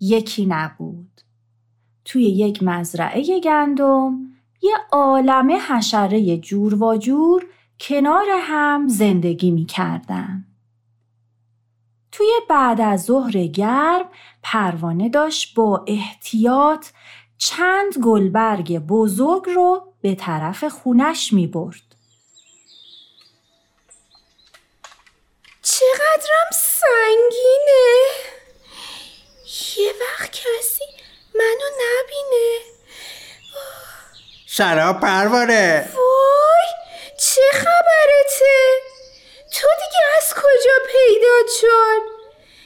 یکی 0.10 0.46
نبود 0.46 1.22
توی 2.06 2.24
یک 2.24 2.64
مزرعه 2.64 3.40
گندم 3.40 4.36
یه 4.62 4.76
عالمه 4.92 5.60
حشره 5.60 6.38
جور 6.38 6.84
و 6.84 6.98
جور 6.98 7.46
کنار 7.80 8.26
هم 8.30 8.88
زندگی 8.88 9.52
می 9.52 9.66
کردن. 9.66 10.46
توی 12.12 12.28
بعد 12.50 12.82
از 12.82 13.04
ظهر 13.04 13.48
گرم 13.48 14.10
پروانه 14.44 15.10
داشت 15.10 15.56
با 15.56 15.86
احتیاط 15.88 16.88
چند 17.38 17.94
گلبرگ 18.04 18.80
بزرگ 18.80 19.44
رو 19.56 19.94
به 20.02 20.16
طرف 20.16 20.64
خونش 20.64 21.34
می 21.34 21.48
برد. 21.48 21.96
چقدرم 25.62 26.50
سنگینه 26.54 28.35
یه 29.78 29.94
وقت 30.02 30.32
کسی 30.32 30.86
منو 31.36 31.70
نبینه. 31.76 32.60
سلام 34.48 35.00
پروانه 35.00 35.90
وای 35.96 36.68
چه 37.20 37.42
خبرته؟ 37.52 38.56
تو 39.54 39.68
دیگه 39.78 40.04
از 40.18 40.34
کجا 40.34 40.72
پیدا 40.92 41.52
شد؟ 41.62 42.02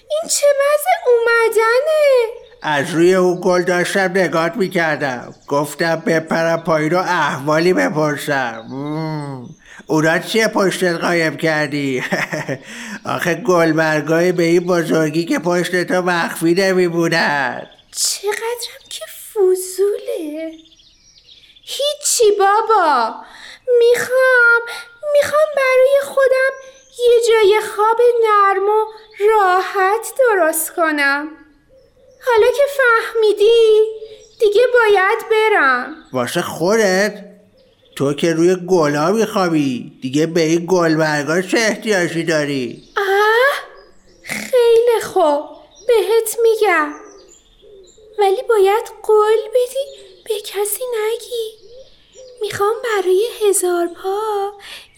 این 0.09 0.29
چه 0.29 0.47
وضع 0.47 0.89
اومدنه؟ 1.07 2.27
از 2.61 2.91
روی 2.93 3.15
اون 3.15 3.41
گل 3.43 3.61
داشتم 3.63 3.99
نگات 3.99 4.55
می‌کردم. 4.55 5.35
گفتم 5.47 5.95
بپرم 5.95 6.63
پایین 6.63 6.93
و 6.93 6.97
احوالی 6.97 7.73
بپرسم. 7.73 8.65
مم. 8.69 9.58
اونا 9.89 10.19
چیه 10.19 10.47
پشتت 10.47 10.95
قایم 10.95 11.37
کردی؟ 11.37 12.03
آخه 13.15 13.35
گلبرگای 13.35 14.31
به 14.31 14.43
این 14.43 14.59
بزرگی 14.59 15.25
که 15.25 15.39
پشت 15.39 15.83
تو 15.83 16.01
مخفی 16.01 16.53
نمیبودن 16.53 17.67
چقدرم 17.91 18.83
که 18.89 19.05
فضوله. 19.33 20.51
هیچی 21.63 22.31
بابا. 22.39 23.15
می‌خوام 23.79 24.61
می‌خوام 25.13 25.47
برای 25.55 25.99
خودم 26.03 26.51
یه 26.99 27.19
جای 27.29 27.61
خواب 27.75 27.97
نرم 28.23 28.63
و 28.63 28.85
راحت 29.29 30.13
درست 30.19 30.75
کنم. 30.75 31.27
حالا 32.25 32.47
که 32.47 32.63
فهمیدی 32.77 33.83
دیگه 34.39 34.61
باید 34.73 35.19
برم. 35.31 35.95
واسه 36.13 36.41
خودت؟ 36.41 37.38
تو 37.99 38.13
که 38.13 38.33
روی 38.33 38.55
گلا 38.55 39.11
میخوابی. 39.11 39.91
دیگه 40.01 40.25
به 40.25 40.41
این 40.41 40.65
گلبرگا 40.69 41.41
چه 41.41 41.57
احتیاجی 41.57 42.23
داری؟ 42.23 42.83
آه 42.97 43.55
خیلی 44.23 45.01
خوب. 45.03 45.43
بهت 45.87 46.37
میگم. 46.43 46.93
ولی 48.19 48.41
باید 48.49 48.83
قول 49.03 49.37
بدی 49.37 50.03
به 50.25 50.41
کسی 50.41 50.83
نگی. 50.83 51.69
می‌خوام 52.41 52.75
برای 52.83 53.27
هزار 53.41 53.87
پا 53.87 54.51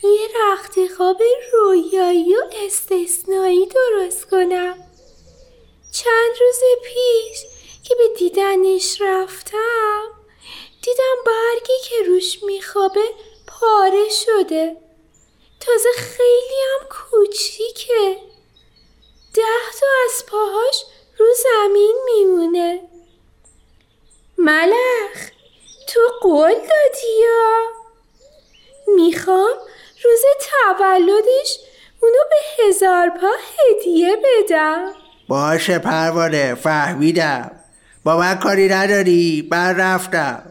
یه 0.03 0.27
رخت 0.41 0.93
خواب 0.97 1.21
رویایی 1.53 2.35
و 2.35 2.41
استثنایی 2.65 3.65
درست 3.65 4.29
کنم. 4.29 4.75
چند 5.91 6.31
روز 6.39 6.59
پیش 6.83 7.39
که 7.83 7.95
به 7.95 8.19
دیدنش 8.19 9.01
رفتم 9.01 10.20
دیدم 10.81 11.15
برگی 11.25 11.73
که 11.89 11.95
روش 12.07 12.43
میخوابه 12.43 13.09
پاره 13.47 14.09
شده. 14.09 14.77
تازه 15.59 15.89
خیلی 15.95 16.61
هم 16.71 16.87
کوچیکه. 16.89 18.17
ده 19.33 19.79
تا 19.79 19.87
از 20.05 20.25
پاهاش 20.25 20.83
رو 21.17 21.25
زمین 21.43 21.95
میمونه. 22.05 22.81
ملخ 24.37 25.29
تو 25.87 25.99
قول 26.21 26.53
دادی 26.53 27.19
یا؟ 27.21 27.61
می‌خوام 28.95 29.53
روز 30.03 30.21
تولدش 30.39 31.59
اونو 32.01 32.17
به 32.29 32.63
هزار 32.63 33.09
پا 33.09 33.31
هدیه 33.57 34.15
بدم. 34.15 34.93
باشه 35.27 35.79
پروانه 35.79 36.55
فهمیدم. 36.55 37.51
با 38.03 38.17
من 38.17 38.35
کاری 38.35 38.69
نداری؟ 38.69 39.47
من 39.51 39.77
رفتم. 39.77 40.50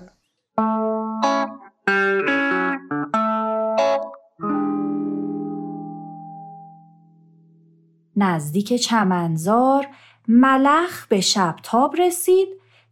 نزدیک 8.23 8.73
چمنزار 8.75 9.87
ملخ 10.29 11.07
به 11.09 11.21
شبتاب 11.21 11.97
رسید 11.97 12.49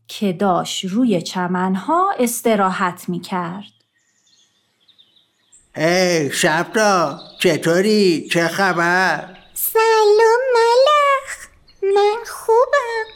که 0.08 0.32
داشت 0.32 0.84
روی 0.84 1.22
چمنها 1.22 2.14
استراحت 2.18 3.08
می 3.08 3.20
کرد. 3.20 3.64
هی 5.76 6.30
شبتا 6.30 7.18
چطوری؟ 7.40 8.28
چه 8.32 8.48
خبر؟ 8.48 9.36
سلام 9.54 10.40
ملخ 10.54 11.48
من 11.82 12.24
خوبم 12.26 13.06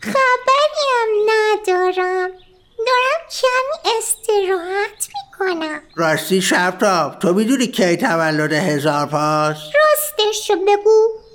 خبری 0.00 0.84
هم 0.94 1.08
ندارم 1.28 2.30
دارم 2.78 3.20
کمی 3.40 3.96
استراحت 3.98 5.08
می‌کنم 5.14 5.80
راستی 5.96 6.42
شبتا 6.42 7.16
تو 7.20 7.34
می‌دونی 7.34 7.66
کی 7.66 7.96
تولد 7.96 8.52
هزار 8.52 9.06
پاست؟ 9.06 9.60
راستش 9.60 10.50
رو 10.50 10.56
بگو 10.56 11.27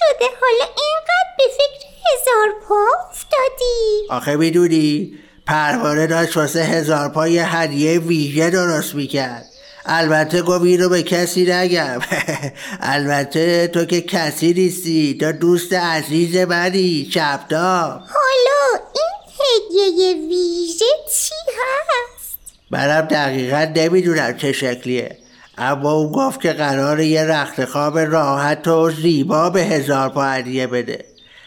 شده. 0.00 0.26
حالا 0.40 0.64
اینقدر 0.64 1.30
به 1.38 1.44
فکر 1.54 1.86
هزار 2.12 2.60
پا 2.68 2.84
افتادی. 3.10 4.06
آخه 4.10 4.36
می‌دونی 4.36 5.18
پروانه 5.46 6.06
داشت 6.06 6.36
واسه 6.36 6.60
هزار 6.60 7.08
پا 7.08 7.28
یه 7.28 7.56
هدیه 7.56 7.98
ویژه 7.98 8.50
درست 8.50 8.94
می‌کرد. 8.94 9.46
البته 9.86 10.42
گفت 10.42 10.64
این 10.64 10.80
رو 10.80 10.88
به 10.88 11.02
کسی 11.02 11.52
نگم. 11.52 12.00
البته 12.80 13.66
تو 13.66 13.84
که 13.84 14.00
کسی 14.00 14.52
نیستی 14.52 15.16
تو 15.20 15.32
دوست 15.32 15.72
عزیز 15.72 16.36
منی 16.36 17.10
شبتا 17.14 17.82
حالا 17.88 18.84
این 18.94 19.34
هدیه 19.40 20.28
ویژه 20.28 20.84
چی 21.08 21.34
هست؟ 21.46 22.38
منم 22.70 23.00
دقیقا 23.00 23.72
نمی‌دونم 23.76 24.36
چه 24.36 24.52
شکلیه. 24.52 25.18
اما 25.60 25.92
اون 25.92 26.12
گفت 26.12 26.40
که 26.40 26.52
قرار 26.52 27.00
یه 27.00 27.24
رخت 27.24 27.64
خواب 27.64 27.98
راحت 27.98 28.68
و 28.68 28.90
زیبا 28.90 29.50
به 29.50 29.60
هزار 29.60 30.08
پا 30.08 30.22
هدیه 30.22 30.66
بده. 30.66 31.04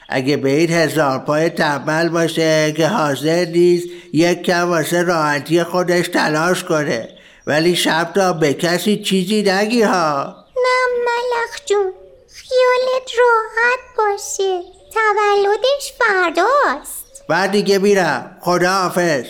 اگه 0.10 0.38
به 0.38 0.50
این 0.50 0.72
هزار 0.72 1.20
پای 1.20 1.50
تنبل 1.50 2.10
باشه 2.10 2.72
که 2.72 2.88
حاضر 2.88 3.46
نیست 3.46 3.88
یک 4.14 4.44
کم 4.44 4.70
واسه 4.70 5.04
راحتی 5.04 5.64
خودش 5.64 6.08
تلاش 6.08 6.64
کنه. 6.64 7.10
ولی 7.48 7.76
شب 7.76 8.12
تا 8.16 8.34
به 8.34 8.54
کسی 8.54 9.04
چیزی 9.04 9.44
نگی 9.48 9.82
ها. 9.82 10.36
نه 10.56 11.04
ملخ 11.06 11.66
جون 11.66 11.94
خیالت 12.28 13.12
راحت 13.20 13.80
باشه. 13.98 14.62
تولدش 14.94 15.94
فرداست. 16.00 17.24
بعد 17.30 17.52
دیگه 17.52 17.78
میرم. 17.78 18.38
خدا 18.42 18.70
حافظ 18.70 19.26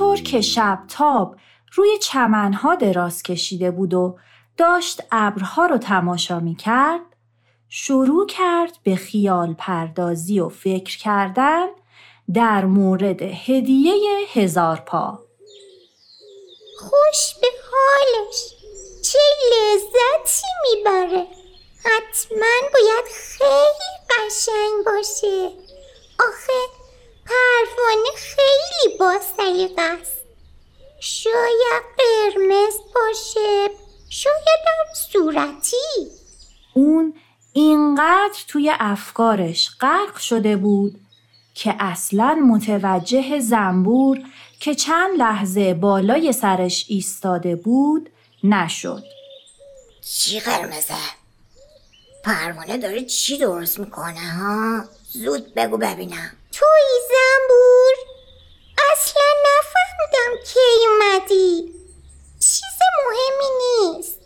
همینطور 0.00 0.30
که 0.30 0.40
شبتاب 0.40 1.36
روی 1.72 1.98
چمنها 1.98 2.74
دراز 2.74 3.22
کشیده 3.22 3.70
بود 3.70 3.94
و 3.94 4.18
داشت 4.56 5.02
ابرها 5.12 5.66
رو 5.66 5.78
تماشا 5.78 6.40
می 6.40 6.56
کرد 6.56 7.00
شروع 7.68 8.26
کرد 8.26 8.78
به 8.82 8.96
خیال 8.96 9.54
پردازی 9.54 10.40
و 10.40 10.48
فکر 10.48 10.98
کردن 10.98 11.66
در 12.34 12.64
مورد 12.64 13.22
هدیه 13.22 13.94
هزار 14.32 14.76
پا. 14.76 15.18
خوش 16.78 17.34
به 17.40 17.48
حالش. 17.70 18.54
چه 19.02 19.18
لذتی 19.50 20.46
می‌بره. 20.62 21.26
حتما 21.84 22.68
باید 22.74 23.04
خیلی 23.14 23.90
قشنگ 24.10 24.84
باشه 24.86 25.50
آخه 26.28 26.80
پروانه 27.26 28.10
خیلی 29.00 29.12
با 29.12 29.18
سلیقه 29.36 29.82
است 29.82 30.12
شاید 31.00 31.82
قرمز 31.98 32.74
باشه 32.94 33.70
شاید 34.10 34.60
هم 34.66 34.94
صورتی 34.94 35.76
اون 36.74 37.14
اینقدر 37.52 38.38
توی 38.48 38.72
افکارش 38.78 39.70
غرق 39.80 40.16
شده 40.16 40.56
بود 40.56 41.00
که 41.54 41.74
اصلا 41.78 42.34
متوجه 42.34 43.40
زنبور 43.40 44.18
که 44.60 44.74
چند 44.74 45.18
لحظه 45.18 45.74
بالای 45.74 46.32
سرش 46.32 46.86
ایستاده 46.88 47.56
بود 47.56 48.10
نشد. 48.44 49.04
چی 50.02 50.40
قرمزه؟ 50.40 50.94
پروانه 52.24 52.78
داره 52.78 53.04
چی 53.04 53.38
درست 53.38 53.78
می‌کنه 53.78 54.32
ها؟ 54.32 54.84
زود 55.12 55.54
بگو 55.54 55.76
ببینم 55.76 56.30
توی 56.52 57.08
زنبور 57.08 58.09
از 58.92 59.12
کی 60.52 60.86
اومدی. 60.86 61.74
چیز 62.40 62.78
مهمی 63.06 63.50
نیست. 63.70 64.18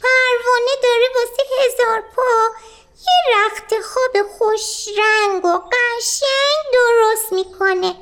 پروانه 0.00 0.74
داره 0.82 1.08
واسه 1.14 1.42
هزار 1.64 2.00
پا 2.16 2.22
یه 2.98 3.36
رخت 3.36 3.74
خواب 3.80 4.28
خوش 4.28 4.88
رنگ 4.98 5.44
و 5.44 5.58
قشنگ 5.58 6.72
درست 6.72 7.32
می‌کنه. 7.32 7.94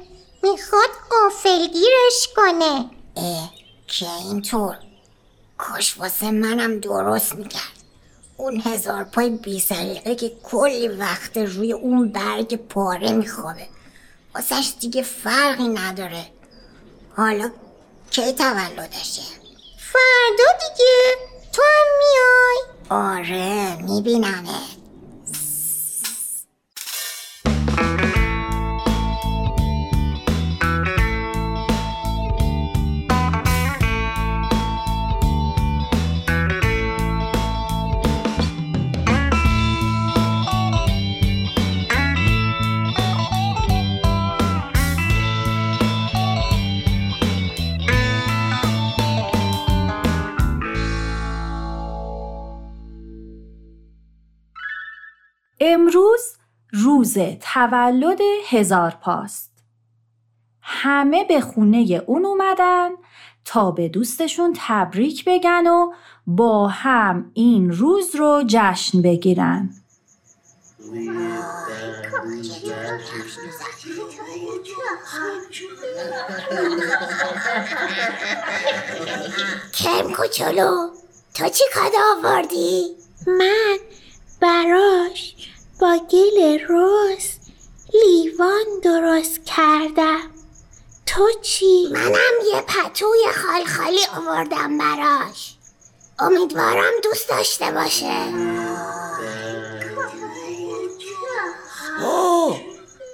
می‌خواد 0.43 0.91
قافلگیرش 1.11 2.29
کنه. 2.37 2.91
اه 3.17 3.51
که 3.87 4.07
اینطور؟ 4.13 4.79
کاش 5.59 5.99
واسه 5.99 6.31
منم 6.31 6.81
درست 6.81 7.35
می‌کرد. 7.35 7.81
اون 8.37 8.61
هزار 8.61 9.05
پای 9.05 9.31
بی 9.31 9.61
سلیقه 9.61 10.15
که 10.15 10.33
کلی 10.43 10.89
وقت 10.89 11.37
روی 11.37 11.73
اون 11.73 12.13
برگ 12.13 12.57
پاره 12.69 13.13
میخوابه. 13.13 13.69
واسهش 14.35 14.73
دیگه 14.81 15.03
فرقی 15.03 15.69
نداره. 15.69 16.27
حالا 17.17 17.51
کی 18.11 18.33
تولدشه؟ 18.33 19.23
فردا 19.79 20.45
دیگه. 20.61 21.31
تو 21.53 21.63
هم 21.63 21.87
میای. 21.99 22.61
آره 22.91 23.77
میبینمه 23.83 24.80
امروز 55.73 56.37
روز 56.73 57.19
تولد 57.41 58.21
هزار 58.49 58.91
پاست. 58.91 59.51
همه 60.63 61.25
به 61.25 61.41
خونه 61.41 62.03
اون 62.07 62.25
اومدن 62.27 62.91
تا 63.45 63.71
به 63.71 63.89
دوستشون 63.89 64.53
تبریک 64.57 65.25
بگن 65.27 65.67
و 65.67 65.93
با 66.27 66.69
هم 66.69 67.31
این 67.35 67.71
روز 67.71 68.17
رو 68.17 68.45
جشن 68.47 69.03
بگیرن. 69.03 69.71
کرم 79.73 80.13
کوچولو 80.17 80.89
تو 81.35 81.49
چی 81.49 81.65
کادا 81.75 81.99
آوردی؟ 82.19 82.97
من 83.27 83.79
براش 84.41 85.35
با 85.81 85.99
گل 86.11 86.59
روز 86.69 87.25
لیوان 87.95 88.81
درست 88.83 89.45
کردم. 89.45 90.21
تو 91.07 91.29
چی؟ 91.43 91.89
منم 91.93 92.55
یه 92.55 92.61
پتوی 92.61 93.19
خالخالی 93.35 94.07
آوردم 94.17 94.79
براش. 94.79 95.55
امیدوارم 96.19 96.93
دوست 97.03 97.29
داشته 97.29 97.71
باشه. 97.71 98.23
آه 102.05 102.61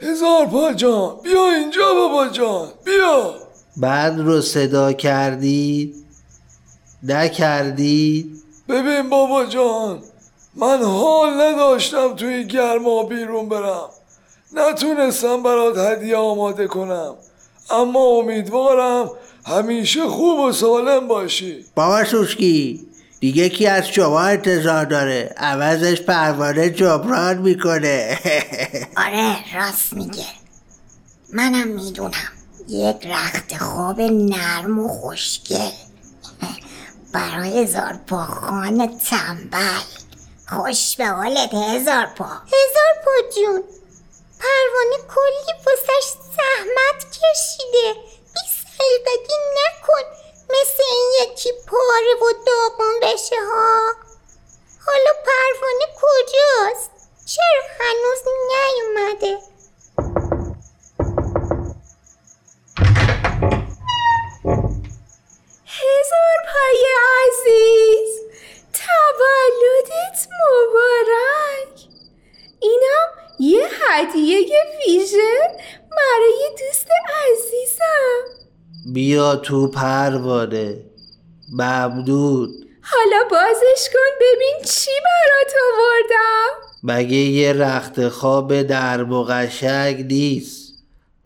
هزار 0.02 0.46
پا 0.46 0.72
جان 0.72 1.16
بیا 1.22 1.50
اینجا 1.50 1.94
بابا 1.94 2.28
جان 2.28 2.72
بیا. 2.84 3.34
بعد 3.76 4.20
رو 4.20 4.40
صدا 4.40 4.92
کردید؟ 4.92 6.06
نکردید؟ 7.02 8.42
ببین 8.68 9.08
بابا 9.08 9.44
جان 9.44 10.02
من 10.56 10.82
حال 10.82 11.40
نداشتم 11.40 12.14
توی 12.16 12.44
گرما 12.44 13.02
بیرون 13.02 13.48
برم. 13.48 13.88
نتونستم 14.52 15.42
برات 15.42 15.78
هدیه 15.78 16.16
آماده 16.16 16.66
کنم. 16.66 17.14
اما 17.70 18.00
امیدوارم 18.00 19.10
همیشه 19.46 20.08
خوب 20.08 20.40
و 20.40 20.52
سالم 20.52 21.08
باشی. 21.08 21.64
بابا 21.74 22.04
سوسکی 22.04 22.86
دیگه 23.20 23.48
کی 23.48 23.66
از 23.66 23.88
شما 23.88 24.20
انتظار 24.20 24.84
داره؟ 24.84 25.34
عوضش 25.36 26.02
پروانه 26.02 26.70
جبران 26.70 27.38
می‌کنه. 27.38 28.18
آره 29.06 29.36
راست 29.54 29.92
میگه. 29.92 30.24
منم 31.32 31.68
می‌دونم. 31.68 32.32
یک 32.68 33.06
رخت 33.06 33.58
خواب 33.58 34.00
نرم 34.00 34.78
و 34.78 34.88
خوشگل. 34.88 35.70
برای 37.12 37.62
هزار 37.62 38.00
پا 38.06 38.24
خانه 38.24 38.90
تنبل. 39.10 39.80
خوش 40.48 40.96
به 40.96 41.06
حالت 41.06 41.54
هزار 41.54 42.06
پا. 42.06 42.24
هزار 42.24 42.94
پا 43.04 43.30
جون. 43.36 43.64
پروانه 44.40 44.96
کلی 45.14 45.54
واسش 45.66 46.06
زحمت 46.36 47.04
کشیده. 47.10 47.94
بی 48.34 48.40
سلیقگی 48.62 49.34
نکن. 49.56 50.02
مثل 50.50 50.82
این 50.90 51.10
یکی 51.22 51.52
پاره 51.68 52.14
و 52.22 52.32
داغون 52.46 53.00
بشه 53.02 53.36
ها. 53.36 53.92
حالا 54.86 55.12
پروانه 55.24 55.86
کجاست؟ 56.00 56.90
چرا 57.26 57.62
هنوز 57.78 58.22
نیومده؟ 58.48 59.38
هزار 65.66 66.36
پای 66.52 66.86
عزیز. 67.26 68.25
تولدت 68.86 70.28
مبارک. 70.40 71.88
اینم 72.60 73.08
یه 73.40 73.68
هدیه 73.82 74.46
ویژه 74.86 75.38
برای 75.90 76.50
دوست 76.58 76.88
عزیزم. 77.08 78.46
بیا 78.92 79.36
تو 79.36 79.68
پروانه. 79.70 80.84
ممنون. 81.52 82.66
حالا 82.82 83.24
بازش 83.30 83.88
کن 83.92 84.10
ببین 84.20 84.56
چی 84.64 84.90
برات 85.04 85.54
آوردم. 85.72 86.66
مگه 86.82 87.16
یه 87.16 87.52
رخت 87.52 88.08
خواب 88.08 88.62
در 88.62 89.02
و 89.02 89.24
قشنگ 89.24 90.12
نیست؟ 90.12 90.72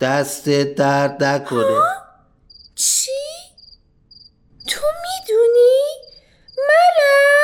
دستت 0.01 0.75
درد 0.75 1.25
نکنه. 1.25 1.81
چی؟ 2.75 3.11
تو 4.68 4.81
می‌دونی؟ 4.87 5.81
ملخ 6.57 7.39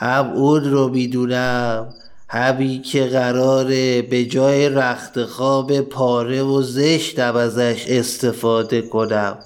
هم 0.00 0.32
اون 0.32 0.70
رو 0.70 0.88
می‌دونم 0.88 1.94
همین 2.28 2.82
که 2.82 3.04
قراره 3.04 4.02
به 4.02 4.24
جای 4.24 4.68
رخت 4.68 5.24
خواب 5.24 5.80
پاره 5.80 6.42
و 6.42 6.62
زشتم 6.62 7.36
ازش 7.36 7.84
استفاده 7.88 8.82
کنم. 8.82 9.38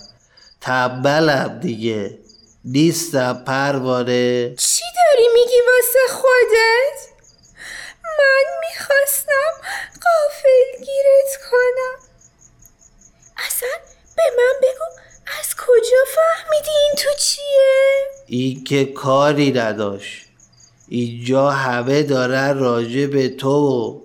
تنبلم 0.60 1.58
دیگه. 1.62 2.18
نیستم 2.64 3.42
پروانه. 3.46 4.54
چی 4.58 4.84
داری 4.96 5.28
میگی 5.34 5.56
واسه 5.68 6.14
خودت؟ 6.14 7.08
من 8.18 8.44
می‌خواستم 8.60 9.52
قافل 10.02 10.78
گیرت 10.78 11.50
کنم. 11.50 12.08
اصلا 13.46 13.68
به 14.16 14.22
من 14.36 14.54
بگو 14.62 14.84
از 15.40 15.54
کجا 15.56 16.04
فهمیدی 16.14 16.70
این 16.70 16.92
تو 16.96 17.08
چیه؟ 17.18 17.94
این 18.26 18.64
که 18.64 18.84
کاری 18.84 19.52
نداشت. 19.52 20.31
اینجا 20.94 21.50
همه 21.50 22.02
دارن 22.02 22.58
راجع 22.58 23.06
به 23.06 23.28
تو 23.28 23.50
و 23.50 24.00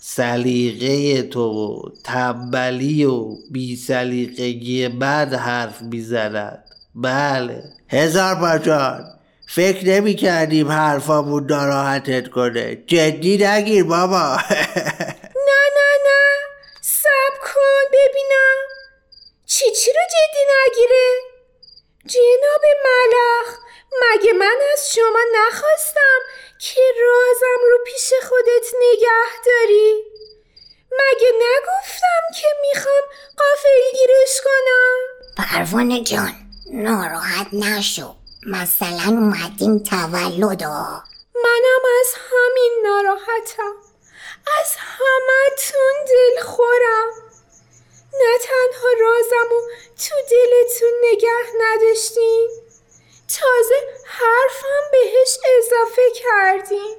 سلیقه 0.00 1.22
تو 1.22 1.42
و 1.42 1.88
تنبلی 2.04 3.04
و 3.04 3.36
بی 3.50 3.76
سلیقگی 3.76 4.88
من 4.88 5.34
حرف 5.34 5.82
می‌زنند 5.82 6.64
بله. 6.94 7.62
هزار 7.88 8.34
باشان 8.34 9.04
فکر 9.46 9.88
نمی 9.88 10.14
کردیم 10.14 10.68
حرفامون 10.68 11.46
ناراحتت 11.46 12.28
کنه. 12.28 12.78
جدی 12.86 13.38
نگیر 13.46 13.84
بابا. 13.84 14.36
مگه 24.14 24.32
من 24.32 24.56
از 24.72 24.94
شما 24.94 25.20
نخواستم 25.34 26.20
که 26.58 26.80
رازم 27.00 27.60
رو 27.70 27.78
پیش 27.86 28.12
خودت 28.28 28.66
نگه 28.80 29.44
داری؟ 29.46 30.04
مگه 30.92 31.32
نگفتم 31.32 32.40
که 32.40 32.46
می‌خوام 32.62 33.02
قافلگیرش 33.36 34.40
کنم؟ 34.44 34.96
پروانه 35.36 36.04
جان 36.04 36.32
ناراحت 36.72 37.46
نشو. 37.52 38.14
مثلا 38.46 39.08
اومدیم 39.08 39.78
تولد 39.78 40.62
ها. 40.62 41.02
منم 41.34 41.84
از 42.00 42.14
همین 42.14 42.82
ناراحتم. 42.84 43.74
از 44.60 44.76
همتون 44.76 46.04
دل 46.08 46.42
خورم. 46.42 47.08
نه 48.12 48.38
تنها 48.38 48.88
رازم 49.00 49.52
و 49.52 49.60
تو 49.96 50.14
دلتون 50.30 50.92
ننوشتین 51.60 52.71
تازه 53.34 53.74
حرفم 54.06 54.90
بهش 54.92 55.38
اضافه 55.58 56.02
کردین. 56.14 56.96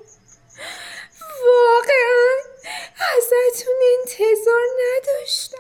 واقعا 1.46 2.36
ازتون 3.18 3.74
انتظار 4.00 4.66
نداشتم. 4.82 5.58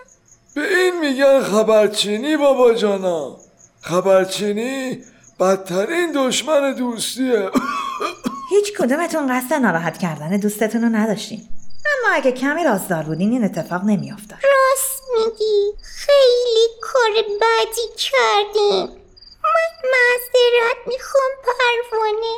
به 0.55 0.77
این 0.77 0.99
میگن 0.99 1.43
خبرچینی 1.43 2.37
بابا 2.37 2.73
جانا. 2.73 3.37
خبرچینی 3.81 5.03
بدترین 5.39 6.11
دشمن 6.15 6.73
دوستیه. 6.73 7.49
هیچ 8.51 8.73
کدومتون 8.77 9.39
قصد 9.39 9.53
ناراحت 9.53 9.97
کردن 9.97 10.37
دوستتون 10.37 10.81
رو 10.81 10.89
نداشتین. 10.89 11.41
اما 11.85 12.15
اگه 12.15 12.31
کمی 12.31 12.63
رازدار 12.63 13.03
بودین 13.03 13.31
این 13.31 13.43
اتفاق 13.43 13.81
نمیافتاد. 13.83 14.39
راست 14.43 15.03
میگی. 15.15 15.73
خیلی 15.83 16.67
کار 16.81 17.11
بدی 17.41 17.87
کردیم 17.97 19.02
من 19.43 19.89
معذرت 19.91 20.87
می‌خوام 20.87 21.31
پروانه. 21.43 22.37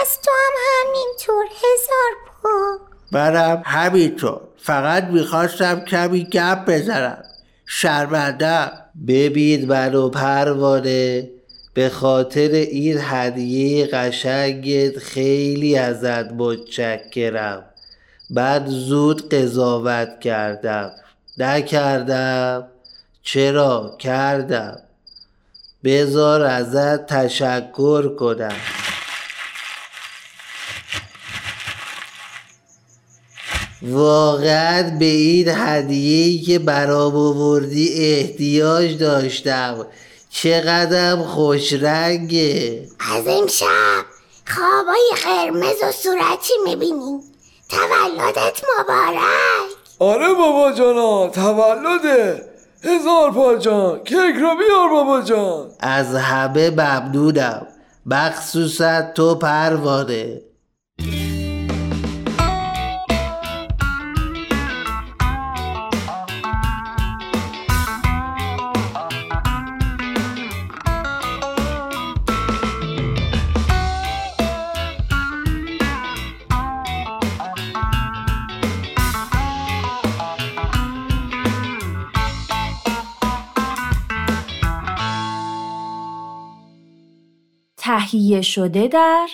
از 0.00 0.20
تو 0.20 0.30
هم 0.30 0.52
همینطور 0.88 1.44
هزار 1.44 2.12
پا. 2.42 2.78
منم 3.12 3.62
همینطور. 3.66 4.40
فقط 4.56 5.04
می‌خواستم 5.04 5.84
کمی 5.84 6.24
گپ 6.24 6.64
بزنم. 6.64 7.24
شرمنده 7.66 8.70
ببین 9.08 9.68
منو 9.68 10.08
پروانه. 10.08 11.30
به 11.74 11.88
خاطر 11.88 12.48
این 12.50 12.98
هدیه 13.00 13.86
قشنگت 13.86 14.98
خیلی 14.98 15.78
ازت 15.78 16.32
متشکرم. 16.32 17.64
من 18.30 18.66
زود 18.66 19.34
قضاوت 19.34 20.20
کردم. 20.20 20.90
نکردم. 21.38 22.68
چرا؟ 23.22 23.96
کردم. 23.98 24.83
بذار 25.84 26.42
ازت 26.42 27.06
تشکر 27.06 28.16
کنم. 28.16 28.56
واقعا 33.82 34.96
به 34.98 35.04
این 35.04 35.48
هدیه‌ای 35.48 36.38
که 36.38 36.58
برام 36.58 37.16
آوردی 37.16 37.88
احتیاج 37.94 38.98
داشتم. 38.98 39.86
چقدر 40.30 41.16
خوش 41.16 41.72
رنگه 41.72 42.88
از 43.12 43.26
امشب 43.26 44.04
خوابای 44.46 45.10
قرمز 45.24 45.82
و 45.82 45.92
صورتی 45.92 46.52
می‌بینیم 46.64 47.20
تولدت 47.70 48.60
مبارک. 48.80 49.20
آره 49.98 50.32
بابا 50.32 50.72
جانا 50.72 51.28
تولده. 51.28 52.53
هزار 52.84 53.30
پا 53.30 53.56
جان 53.56 53.98
کیک 53.98 54.36
رو 54.40 54.54
بیار 54.56 54.88
بابا 54.92 55.20
جان. 55.22 55.66
از 55.80 56.14
همه 56.14 56.70
ممنونم. 56.70 57.66
مخصوصا 58.06 59.02
تو 59.02 59.34
پروانه. 59.34 60.40
تهیه 88.14 88.42
شده 88.42 88.88
در 88.88 89.28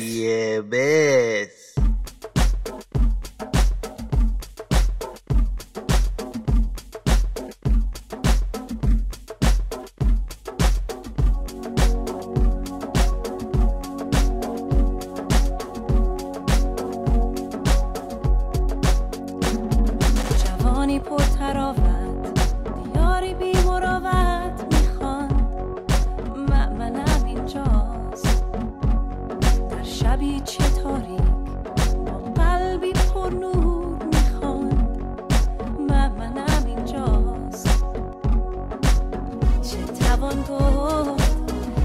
یه 0.00 0.62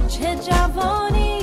چه 0.07 0.35
جوانی 0.35 1.38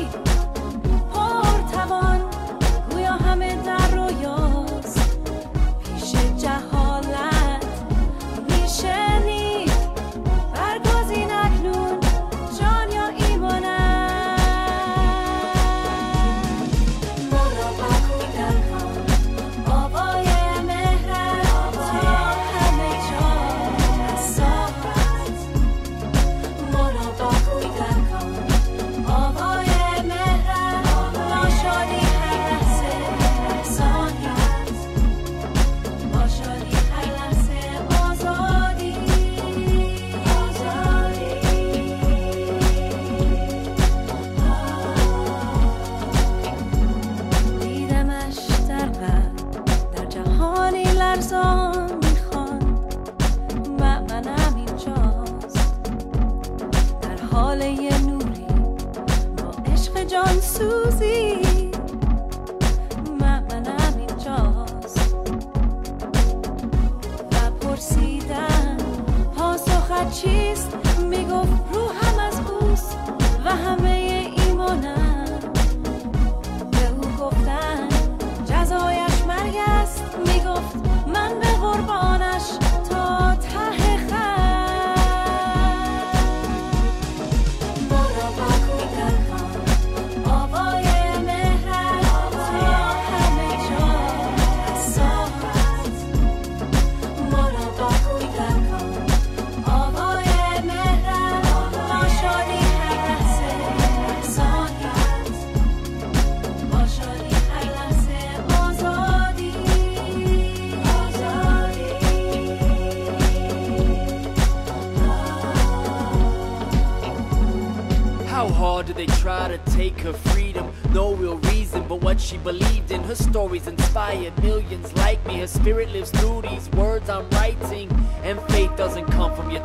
millions 124.43 124.95
like 124.97 125.25
me. 125.27 125.41
Her 125.41 125.47
spirit 125.47 125.91
lives 125.91 126.11
through 126.11 126.43
these 126.43 126.69
words 126.71 127.11
I'm 127.11 127.29
writing. 127.31 127.91
And 128.23 128.41
faith 128.53 128.77
doesn't 128.77 129.07
come 129.07 129.35
from 129.35 129.51
your 129.51 129.65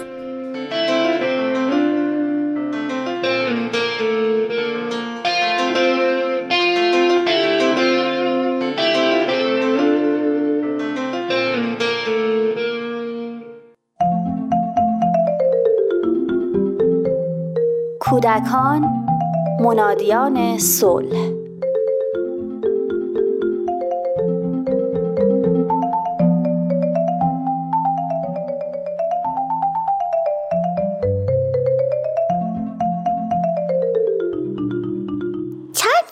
کودکان 18.31 19.05
منادیان 19.59 20.57
صلح. 20.59 21.31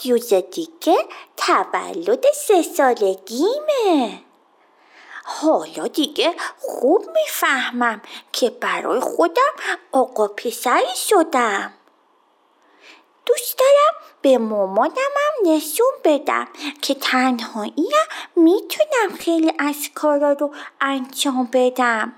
روز 0.05 0.33
دیگه 0.33 0.97
تولد 1.37 2.25
سه 2.35 2.61
سالگیمه. 2.61 4.19
حالا 5.23 5.87
دیگه 5.87 6.33
خوب 6.59 7.05
می‌فهمم 7.15 8.01
که 8.31 8.49
برای 8.49 8.99
خودم 8.99 9.53
آقا 9.91 10.27
پسری 10.27 10.95
شدم. 10.95 11.73
دوست 13.29 13.59
دارم 13.59 14.13
به 14.21 14.37
مامانمم 14.37 15.33
نشون 15.45 15.91
بدم 16.03 16.47
که 16.81 16.93
تنهایی 16.93 17.93
می‌تونم 18.35 19.17
خیلی 19.19 19.53
از 19.59 19.75
کارا 19.95 20.31
رو 20.31 20.53
انجام 20.81 21.49
بدم. 21.53 22.13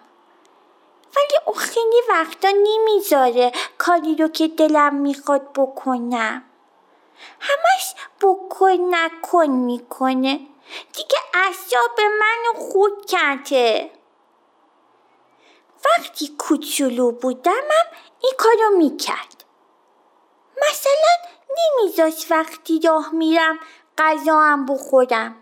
ولی 1.16 1.38
اون 1.46 1.56
خیلی 1.56 2.02
وقتا 2.10 2.50
نمی‌ذاره 2.50 3.52
کاری 3.78 4.16
رو 4.16 4.28
که 4.28 4.48
دلم 4.48 4.96
می‌خواد 4.96 5.54
بکنم. 5.54 6.44
همش 7.40 7.96
بکن 8.22 8.78
نکن 8.92 9.48
می‌کنه. 9.48 10.40
دیگه 10.94 11.18
اعصاب 11.34 12.00
منو 12.00 12.70
خود 12.72 13.06
کرده. 13.06 13.92
وقتی 15.86 16.36
کوچولو 16.38 17.12
بودمم 17.12 17.88
این 18.22 18.34
کارو 18.38 18.78
می‌کرد. 18.78 19.41
مثلا 20.70 21.32
نمیذاش 21.58 22.32
وقتی 22.32 22.80
راه 22.80 23.16
میرم 23.16 23.60
غذاام 23.98 24.66
بخورم. 24.66 25.36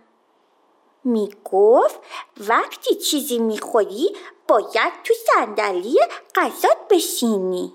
می‌گفت 1.03 1.99
وقتی 2.37 2.95
چیزی 2.95 3.39
می‌خوری 3.39 4.15
باید 4.47 4.93
تو 5.03 5.13
صندلی 5.13 5.99
غذات 6.35 6.77
بشینی. 6.89 7.73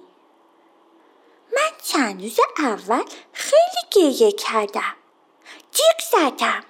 من 1.52 1.70
چند 1.82 2.22
روز 2.22 2.38
اول 2.58 3.04
خیلی 3.32 3.82
گریه 3.92 4.32
کردم. 4.32 4.94
جیغ 5.72 6.00
زدم. 6.12 6.64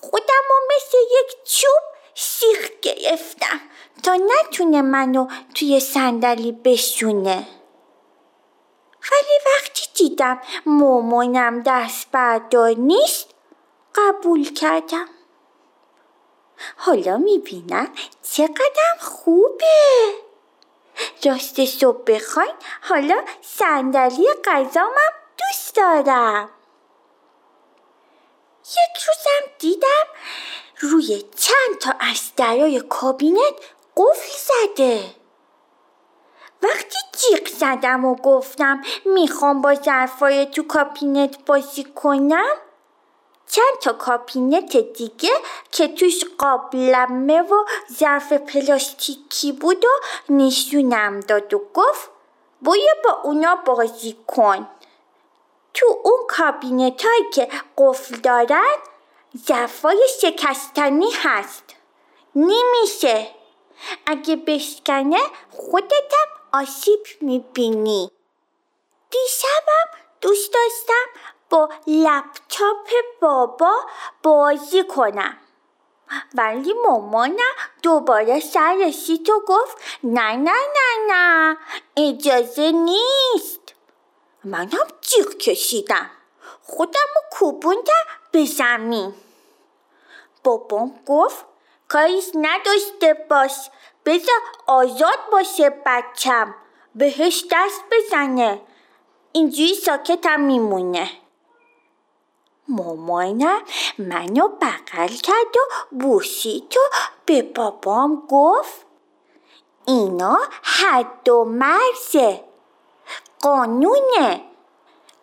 خودم 0.00 0.44
رو 0.48 0.56
مثل 0.76 0.98
یک 0.98 1.44
چوب 1.44 1.82
سیخ 2.14 2.70
گرفتم 2.82 3.60
تا 4.02 4.14
نتونه 4.14 4.82
منو 4.82 5.26
توی 5.54 5.80
صندلی 5.80 6.52
بشونه. 6.52 7.59
ولی 9.12 9.38
وقتی 9.46 9.86
دیدم 9.94 10.40
مامانم 10.66 11.62
دست 11.62 12.10
بردار 12.12 12.70
نیست 12.70 13.30
قبول 13.94 14.54
کردم. 14.54 15.08
حالا 16.76 17.16
می‌بینم 17.16 17.88
چقدر 18.22 18.96
خوبه. 19.00 20.14
راستش 21.24 21.82
رو 21.82 21.92
بخواین 21.92 22.54
حالا 22.82 23.24
صندلی 23.42 24.26
غذامم 24.44 25.12
دوست 25.38 25.76
دارم. 25.76 26.50
یک 28.64 29.02
روزم 29.02 29.52
دیدم 29.58 30.06
روی 30.80 31.22
چند 31.36 31.78
تا 31.80 31.94
از 32.00 32.30
درای 32.36 32.80
کابینت 32.80 33.54
قفل 33.96 34.32
زده. 34.38 35.19
وقتی 36.62 36.98
جیغ 37.12 37.48
زدم 37.48 38.04
و 38.04 38.14
گفتم 38.14 38.82
می‌خوام 39.04 39.62
با 39.62 39.74
ظرفای 39.74 40.46
تو 40.46 40.62
کابینت 40.62 41.44
بازی 41.44 41.84
کنم 41.84 42.56
چند 43.46 43.78
تا 43.80 43.92
کابینت 43.92 44.76
دیگه 44.76 45.30
که 45.72 45.88
توش 45.88 46.24
قابلمه 46.38 47.42
و 47.42 47.64
ظرف 47.92 48.32
پلاستیکی 48.32 49.52
بود 49.52 49.84
و 49.84 49.88
نشونم 50.32 51.20
داد 51.20 51.54
و 51.54 51.62
گفت 51.74 52.10
باید 52.62 53.02
با 53.04 53.20
اونا 53.22 53.56
بازی 53.56 54.16
کن 54.26 54.68
تو 55.74 55.86
اون 56.04 56.20
کابینت 56.28 57.04
هایی 57.04 57.30
که 57.32 57.48
قفل 57.78 58.16
دارن 58.16 58.76
ظرفای 59.46 59.98
شکستنی 60.20 61.10
هست. 61.22 61.64
نمیشه. 62.34 63.28
اگه 64.06 64.36
بشکنه 64.36 65.18
خودتم 65.50 66.39
آسیب 66.52 67.00
می‌بینی. 67.20 68.10
دیشبم 69.10 69.98
دوست 70.20 70.54
داشتم 70.54 71.20
با 71.50 71.68
لپتاپ 71.86 72.88
بابا 73.20 73.72
بازی 74.22 74.84
کنم. 74.84 75.36
ولی 76.34 76.72
مامانم 76.72 77.54
دوباره 77.82 78.40
سر 78.40 78.76
رسید 78.80 79.30
و 79.30 79.40
گفت 79.48 79.78
نه 80.04 80.36
نه 80.36 80.52
نه 80.52 81.06
نه 81.08 81.56
اجازه 81.96 82.72
نیست. 82.72 83.74
منم 84.44 84.88
جیغ 85.00 85.36
کشیدم. 85.36 86.10
خودم 86.62 87.08
رو 87.14 87.22
کوبوندم 87.30 88.04
به 88.32 88.44
زمین. 88.44 89.14
بابام 90.44 91.00
گفت 91.06 91.44
کاریش 91.88 92.24
نداشته 92.34 93.14
باش. 93.30 93.70
بذار 94.06 94.40
آزاد 94.66 95.18
باشه 95.32 95.70
بچم. 95.86 96.54
بهش 96.94 97.44
دست 97.50 97.82
بزنه. 97.92 98.60
اینجوری 99.32 99.74
ساکتم 99.74 100.40
میمونه. 100.40 101.10
مامانم 102.68 103.62
منو 103.98 104.48
بغل 104.48 105.06
کرد 105.06 105.56
و 105.56 105.96
بوسید 106.00 106.76
و 106.76 106.80
به 107.26 107.42
بابام 107.42 108.26
گفت 108.30 108.86
اینا 109.86 110.38
حد 110.62 111.28
و 111.28 111.44
مرزه. 111.44 112.44
قانونه. 113.42 114.44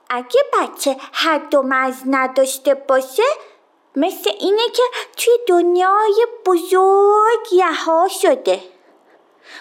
اگه 0.09 0.41
بچه 0.53 0.97
حد 1.13 1.55
و 1.55 1.61
مرز 1.61 2.01
نداشته 2.05 2.73
باشه 2.73 3.23
مثل 3.97 4.31
اینه 4.39 4.69
که 4.69 4.83
توی 5.17 5.33
دنیای 5.47 6.27
بزرگ 6.45 7.53
یها 7.53 8.07
شده. 8.21 8.63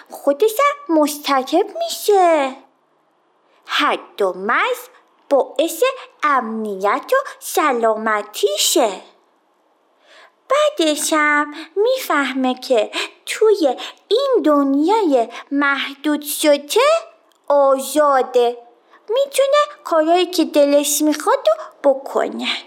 خودش 0.09 0.51
مستکب 0.89 1.65
میشه. 1.77 2.55
حد 3.65 4.21
و 4.21 4.33
مرز 4.33 4.77
باعث 5.29 5.83
امنیت 6.23 7.11
و 7.13 7.15
سلامتیشه. 7.39 9.01
بعدش 10.49 11.13
هم 11.13 11.53
می‌فهمه 11.75 12.53
که 12.59 12.91
توی 13.25 13.75
این 14.07 14.41
دنیای 14.45 15.29
محدود 15.51 16.21
شده 16.21 16.81
آزاده. 17.47 18.57
می‌تونه 19.09 19.57
کارهایی 19.83 20.25
که 20.25 20.45
دلش 20.45 21.01
می‌خواد 21.01 21.47
و 21.47 21.89
بکنه. 21.89 22.66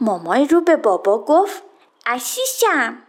مامان 0.00 0.48
رو 0.48 0.60
به 0.60 0.76
بابا 0.76 1.18
گفت 1.18 1.62
عزیزم 2.06 3.02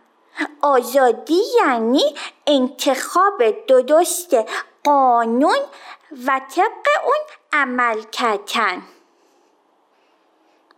آزادی 0.61 1.43
یعنی 1.61 2.15
انتخاب 2.47 3.65
درست 3.67 4.35
قانون 4.83 5.59
و 6.27 6.41
طبق 6.55 6.87
اون 7.05 7.19
عمل 7.53 8.01
کردن. 8.01 8.83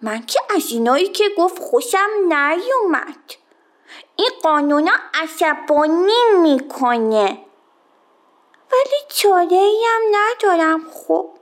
من 0.02 0.26
که 0.26 0.39
از 0.56 0.72
اینایی 0.72 1.08
که 1.08 1.24
گفت 1.38 1.60
خوشم 1.60 2.10
نیومد. 2.28 3.32
این 4.16 4.32
قانونا 4.44 4.92
عصبانی 5.14 6.24
می‌کنه. 6.42 7.46
ولی 8.72 9.02
چاره 9.08 9.72
هم 9.88 10.02
ندارم 10.12 10.89
خب. 10.92 11.41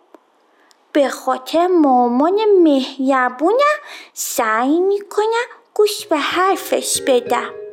به 0.99 1.09
خاطر 1.09 1.67
مامان 1.67 2.39
مهربونم 2.63 3.79
سعی 4.13 4.79
می‌کنم 4.79 5.47
گوش 5.73 6.05
به 6.05 6.17
حرفش 6.17 7.01
بدم. 7.07 7.68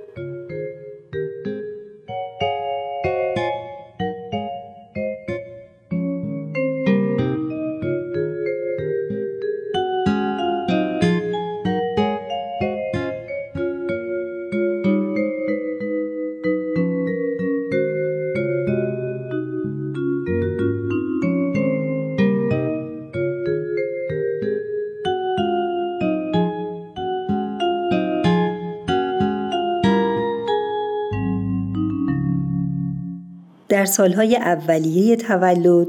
سالهای 33.87 34.37
اولیه 34.37 35.17
تولد 35.17 35.89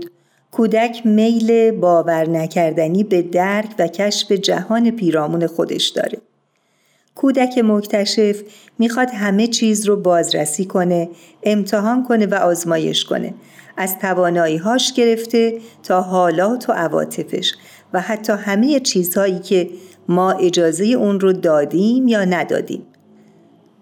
کودک 0.51 1.05
میل 1.05 1.71
باور 1.71 2.29
نکردنی 2.29 3.03
به 3.03 3.21
درک 3.21 3.75
و 3.79 3.87
کشف 3.87 4.31
جهان 4.31 4.91
پیرامون 4.91 5.47
خودش 5.47 5.87
داره. 5.87 6.17
کودک 7.15 7.57
مکتشف 7.57 8.41
می‌خواد 8.79 9.09
همه 9.09 9.47
چیز 9.47 9.85
رو 9.85 9.95
بازرسی 9.95 10.65
کنه، 10.65 11.09
امتحان 11.43 12.03
کنه 12.03 12.25
و 12.25 12.33
آزمایش 12.33 13.05
کنه. 13.05 13.33
از 13.77 13.99
توانایی‌هاش 13.99 14.93
گرفته 14.93 15.57
تا 15.83 16.01
حالات 16.01 16.69
و 16.69 16.73
عواطفش 16.73 17.53
و 17.93 18.01
حتی 18.01 18.33
همه 18.33 18.79
چیزهایی 18.79 19.39
که 19.39 19.69
ما 20.09 20.31
اجازه 20.31 20.85
اون 20.85 21.19
رو 21.19 21.33
دادیم 21.33 22.07
یا 22.07 22.25
ندادیم. 22.25 22.86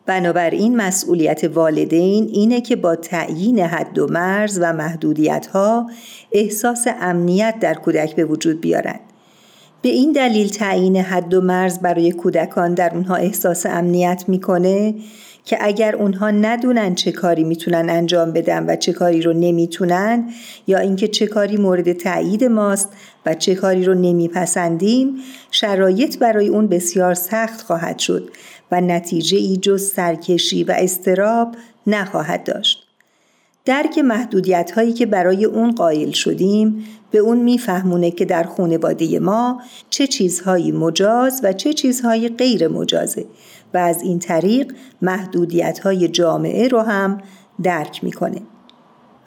بنابراین 0.05 0.75
مسئولیت 0.75 1.43
والدین 1.43 2.29
اینه 2.33 2.61
که 2.61 2.75
با 2.75 2.95
تعیین 2.95 3.59
حد 3.59 3.99
و 3.99 4.07
مرز 4.07 4.59
و 4.61 4.73
محدودیت 4.73 5.47
ها 5.47 5.89
احساس 6.31 6.87
امنیت 7.01 7.55
در 7.59 7.73
کودک 7.73 8.15
به 8.15 8.25
وجود 8.25 8.61
بیارند. 8.61 8.99
به 9.81 9.89
این 9.89 10.11
دلیل 10.11 10.49
تعیین 10.49 10.97
حد 10.97 11.33
و 11.33 11.41
مرز 11.41 11.79
برای 11.79 12.11
کودکان 12.11 12.73
در 12.73 12.91
اونها 12.93 13.15
احساس 13.15 13.65
امنیت 13.65 14.23
می‌کنه 14.27 14.95
که 15.45 15.57
اگر 15.61 15.95
اونها 15.95 16.31
ندونن 16.31 16.95
چه 16.95 17.11
کاری 17.11 17.43
می‌تونن 17.43 17.89
انجام 17.89 18.31
بدن 18.31 18.65
و 18.69 18.75
چه 18.75 18.93
کاری 18.93 19.21
رو 19.21 19.33
نمی‌تونن 19.33 20.29
یا 20.67 20.79
اینکه 20.79 21.07
چه 21.07 21.27
کاری 21.27 21.57
مورد 21.57 21.93
تایید 21.93 22.43
ماست 22.43 22.89
و 23.25 23.33
چه 23.33 23.55
کاری 23.55 23.83
رو 23.83 23.93
نمیپسندیم 23.93 25.15
شرایط 25.51 26.19
برای 26.19 26.47
اون 26.47 26.67
بسیار 26.67 27.13
سخت 27.13 27.61
خواهد 27.61 27.99
شد 27.99 28.29
و 28.71 28.81
نتیجه 28.81 29.37
ای 29.37 29.57
جز 29.57 29.91
سرکشی 29.91 30.63
و 30.63 30.75
استراب 30.77 31.55
نخواهد 31.87 32.43
داشت. 32.43 32.84
درک 33.65 33.97
محدودیت 33.97 34.71
هایی 34.71 34.93
که 34.93 35.05
برای 35.05 35.45
اون 35.45 35.71
قائل 35.71 36.11
شدیم 36.11 36.85
به 37.11 37.17
اون 37.17 37.37
میفهمونه 37.37 38.11
که 38.11 38.25
در 38.25 38.43
خانواده 38.43 39.19
ما 39.19 39.61
چه 39.89 40.07
چیزهایی 40.07 40.71
مجاز 40.71 41.41
و 41.43 41.53
چه 41.53 41.73
چیزهایی 41.73 42.29
غیر 42.29 42.67
مجازه 42.67 43.25
و 43.73 43.77
از 43.77 44.01
این 44.01 44.19
طریق 44.19 44.73
محدودیت 45.01 45.79
های 45.79 46.07
جامعه 46.07 46.67
رو 46.67 46.81
هم 46.81 47.21
درک 47.63 48.03
می‌کنه. 48.03 48.41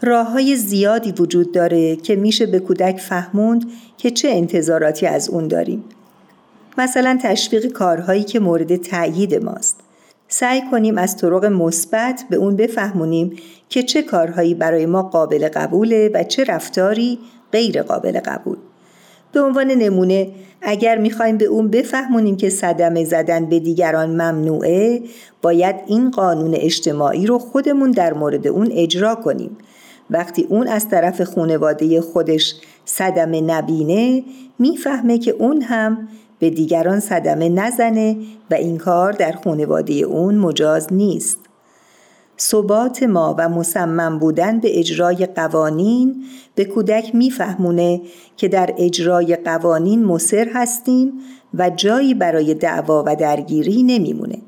راه 0.01 0.27
های 0.31 0.57
زیادی 0.57 1.13
وجود 1.13 1.53
داره 1.53 1.97
که 1.97 2.17
میشه 2.17 2.47
به 2.47 2.59
کودک 2.59 3.01
فهموند 3.01 3.65
که 3.97 4.11
چه 4.11 4.29
انتظاراتی 4.29 5.07
از 5.07 5.29
اون 5.29 5.49
داریم. 5.49 5.85
مثلا 6.79 7.19
تشویق 7.23 7.67
کارهایی 7.67 8.25
که 8.25 8.41
مورد 8.41 8.77
تأیید 8.77 9.35
ماست. 9.35 9.81
سعی 10.29 10.63
کنیم 10.71 10.99
از 10.99 11.17
طرق 11.17 11.45
مثبت 11.45 12.25
به 12.31 12.37
اون 12.37 12.57
بفهمونیم 12.57 13.37
که 13.69 13.83
چه 13.83 14.03
کارهایی 14.03 14.55
برای 14.55 14.87
ما 14.87 15.03
قابل 15.03 15.49
قبوله 15.49 16.11
و 16.15 16.23
چه 16.23 16.45
رفتاری 16.45 17.19
غیر 17.53 17.83
قابل 17.83 18.21
قبول. 18.21 18.57
به 19.33 19.41
عنوان 19.41 19.67
نمونه 19.67 20.29
اگر 20.63 20.99
می‌خوایم 20.99 21.37
به 21.37 21.45
اون 21.45 21.69
بفهمونیم 21.69 22.37
که 22.37 22.51
صدمه 22.51 23.05
زدن 23.05 23.47
به 23.47 23.61
دیگران 23.61 24.11
ممنوعه 24.11 25.03
باید 25.43 25.77
این 25.87 26.11
قانون 26.11 26.55
اجتماعی 26.55 27.27
رو 27.27 27.39
خودمون 27.39 27.91
در 27.91 28.15
مورد 28.15 28.47
اون 28.47 28.69
اجرا 28.73 29.15
کنیم 29.15 29.57
وقتی 30.11 30.47
اون 30.49 30.69
از 30.69 30.89
طرف 30.89 31.23
خانواده 31.23 32.01
خودش 32.01 32.55
صدمه 32.85 33.41
نبینه 33.41 34.25
می‌فهمه 34.59 35.19
که 35.19 35.31
اون 35.31 35.63
هم 35.63 36.09
به 36.39 36.51
دیگران 36.51 37.01
صدمه 37.01 37.49
نزنه 37.49 38.17
و 38.51 38.55
این 38.55 38.79
کار 38.79 39.13
در 39.13 39.33
خانواده 39.33 39.95
اون 39.95 40.35
مجاز 40.35 40.93
نیست. 40.93 41.39
ثبات 42.41 43.03
ما 43.03 43.35
و 43.39 43.49
مصمم 43.49 44.19
بودن 44.19 44.61
به 44.61 44.79
اجرای 44.79 45.27
قوانین 45.27 46.25
به 46.55 46.65
کودک 46.65 47.15
میفهمونه 47.15 48.01
که 48.37 48.49
در 48.49 48.75
اجرای 48.79 49.37
قوانین 49.37 50.05
مصر 50.05 50.49
هستیم 50.55 51.13
و 51.55 51.71
جایی 51.71 52.15
برای 52.15 52.55
دعوا 52.55 53.05
و 53.07 53.17
درگیری 53.17 53.83
نمیمونه. 53.83 54.39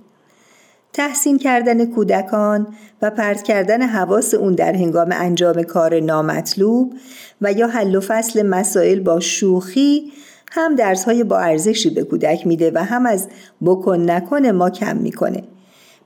تحسین 0.93 1.39
کردن 1.39 1.87
کودکان 1.87 2.67
و 3.03 3.11
پرت 3.11 3.43
کردن 3.43 3.83
حواس 3.83 4.35
اون 4.35 4.55
در 4.55 4.73
هنگام 4.73 5.09
انجام 5.13 5.63
کار 5.63 6.01
نامطلوب 6.01 6.95
و 7.41 7.53
یا 7.53 7.67
حل 7.67 7.97
و 7.97 8.01
فصل 8.01 8.43
مسائل 8.43 9.01
با 9.01 9.21
شوخی 9.21 10.13
هم 10.51 10.75
درس 10.75 11.05
های 11.05 11.25
با 11.25 11.39
ارزشی 11.39 11.91
به 11.91 12.05
کودک 12.05 12.47
میده 12.47 12.71
و 12.75 12.85
هم 12.85 13.07
از 13.07 13.29
بکن 13.65 14.11
نکن 14.11 14.47
ما 14.47 14.71
کم 14.71 14.97
می‌کنه. 14.97 15.43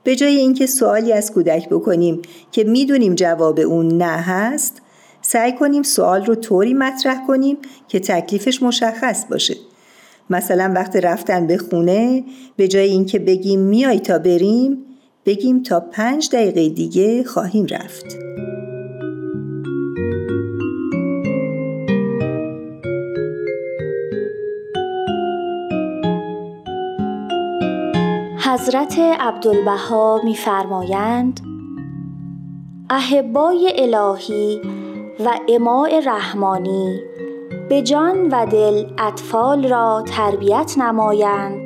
به 0.03 0.15
جای 0.15 0.35
اینکه 0.35 0.65
سوالی 0.65 1.13
از 1.13 1.31
کودک 1.31 1.69
بکنیم 1.69 2.21
که 2.51 2.63
می‌دونیم 2.63 3.15
جواب 3.15 3.59
اون 3.59 3.87
نه 3.87 4.05
هست 4.05 4.81
سعی 5.21 5.53
کنیم 5.53 5.83
سوال 5.83 6.25
رو 6.25 6.35
طوری 6.35 6.73
مطرح 6.73 7.27
کنیم 7.27 7.57
که 7.87 7.99
تکلیفش 7.99 8.63
مشخص 8.63 9.25
باشه 9.25 9.55
مثلا 10.29 10.71
وقت 10.75 10.95
رفتن 10.95 11.47
به 11.47 11.57
خونه 11.57 12.23
به 12.55 12.67
جای 12.67 12.89
اینکه 12.89 13.19
بگیم 13.19 13.59
میای 13.59 13.99
تا 13.99 14.19
بریم 14.19 14.77
بگیم 15.25 15.63
تا 15.63 15.79
پنج 15.79 16.29
دقیقه 16.29 16.69
دیگه 16.69 17.23
خواهیم 17.23 17.65
رفت 17.65 18.05
حضرت 28.45 28.99
عبدالبها 28.99 30.21
میفرمایند 30.23 31.39
احبای 32.89 33.73
الهی 33.75 34.61
و 35.25 35.39
اماع 35.49 35.99
رحمانی 35.99 36.99
به 37.69 37.81
جان 37.81 38.29
و 38.31 38.45
دل 38.45 38.85
اطفال 38.97 39.67
را 39.67 40.03
تربیت 40.07 40.77
نمایند 40.77 41.61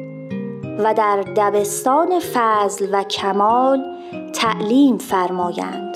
و 0.80 0.94
در 0.94 1.22
دبستان 1.38 2.20
فضل 2.20 2.88
و 2.92 3.04
کمال 3.04 3.84
تعلیم 4.34 4.98
فرمایند. 4.98 5.96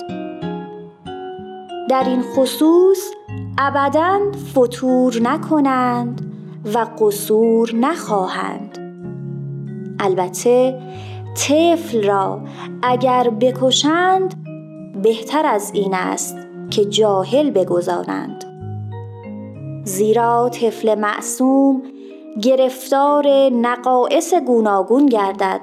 در 1.88 2.04
این 2.06 2.22
خصوص 2.22 3.10
ابدا 3.58 4.20
فتور 4.52 5.22
نکنند 5.22 6.34
و 6.74 6.86
قصور 6.98 7.74
نخواهند. 7.74 8.73
البته 10.00 10.80
طفل 11.36 12.04
را 12.06 12.40
اگر 12.82 13.30
بکشند 13.30 14.34
بهتر 15.02 15.46
از 15.46 15.70
این 15.74 15.94
است 15.94 16.36
که 16.70 16.84
جاهل 16.84 17.50
بگذارند. 17.50 18.44
زیرا 19.84 20.48
طفل 20.48 20.94
معصوم 20.94 21.82
گرفتار 22.42 23.26
نقائص 23.52 24.34
گوناگون 24.34 25.06
گردد 25.06 25.60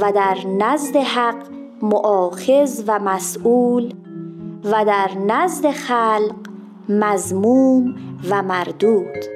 و 0.00 0.12
در 0.12 0.36
نزد 0.58 0.96
حق 0.96 1.36
معاخذ 1.82 2.82
و 2.86 2.98
مسئول 2.98 3.94
و 4.64 4.84
در 4.84 5.10
نزد 5.26 5.70
خلق 5.70 6.34
مزموم 6.88 7.94
و 8.30 8.42
مردود. 8.42 9.35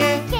yeah. 0.00 0.39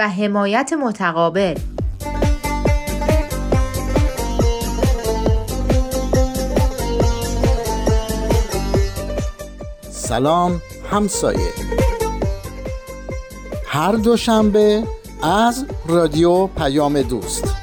و 0.00 0.08
حمایت 0.08 0.72
متقابل. 0.72 1.58
سلام 9.90 10.62
همسایه. 10.90 11.38
هر 13.66 13.92
دوشنبه 13.92 14.82
از 15.22 15.66
رادیو 15.86 16.46
پیام 16.46 17.02
دوست. 17.02 17.59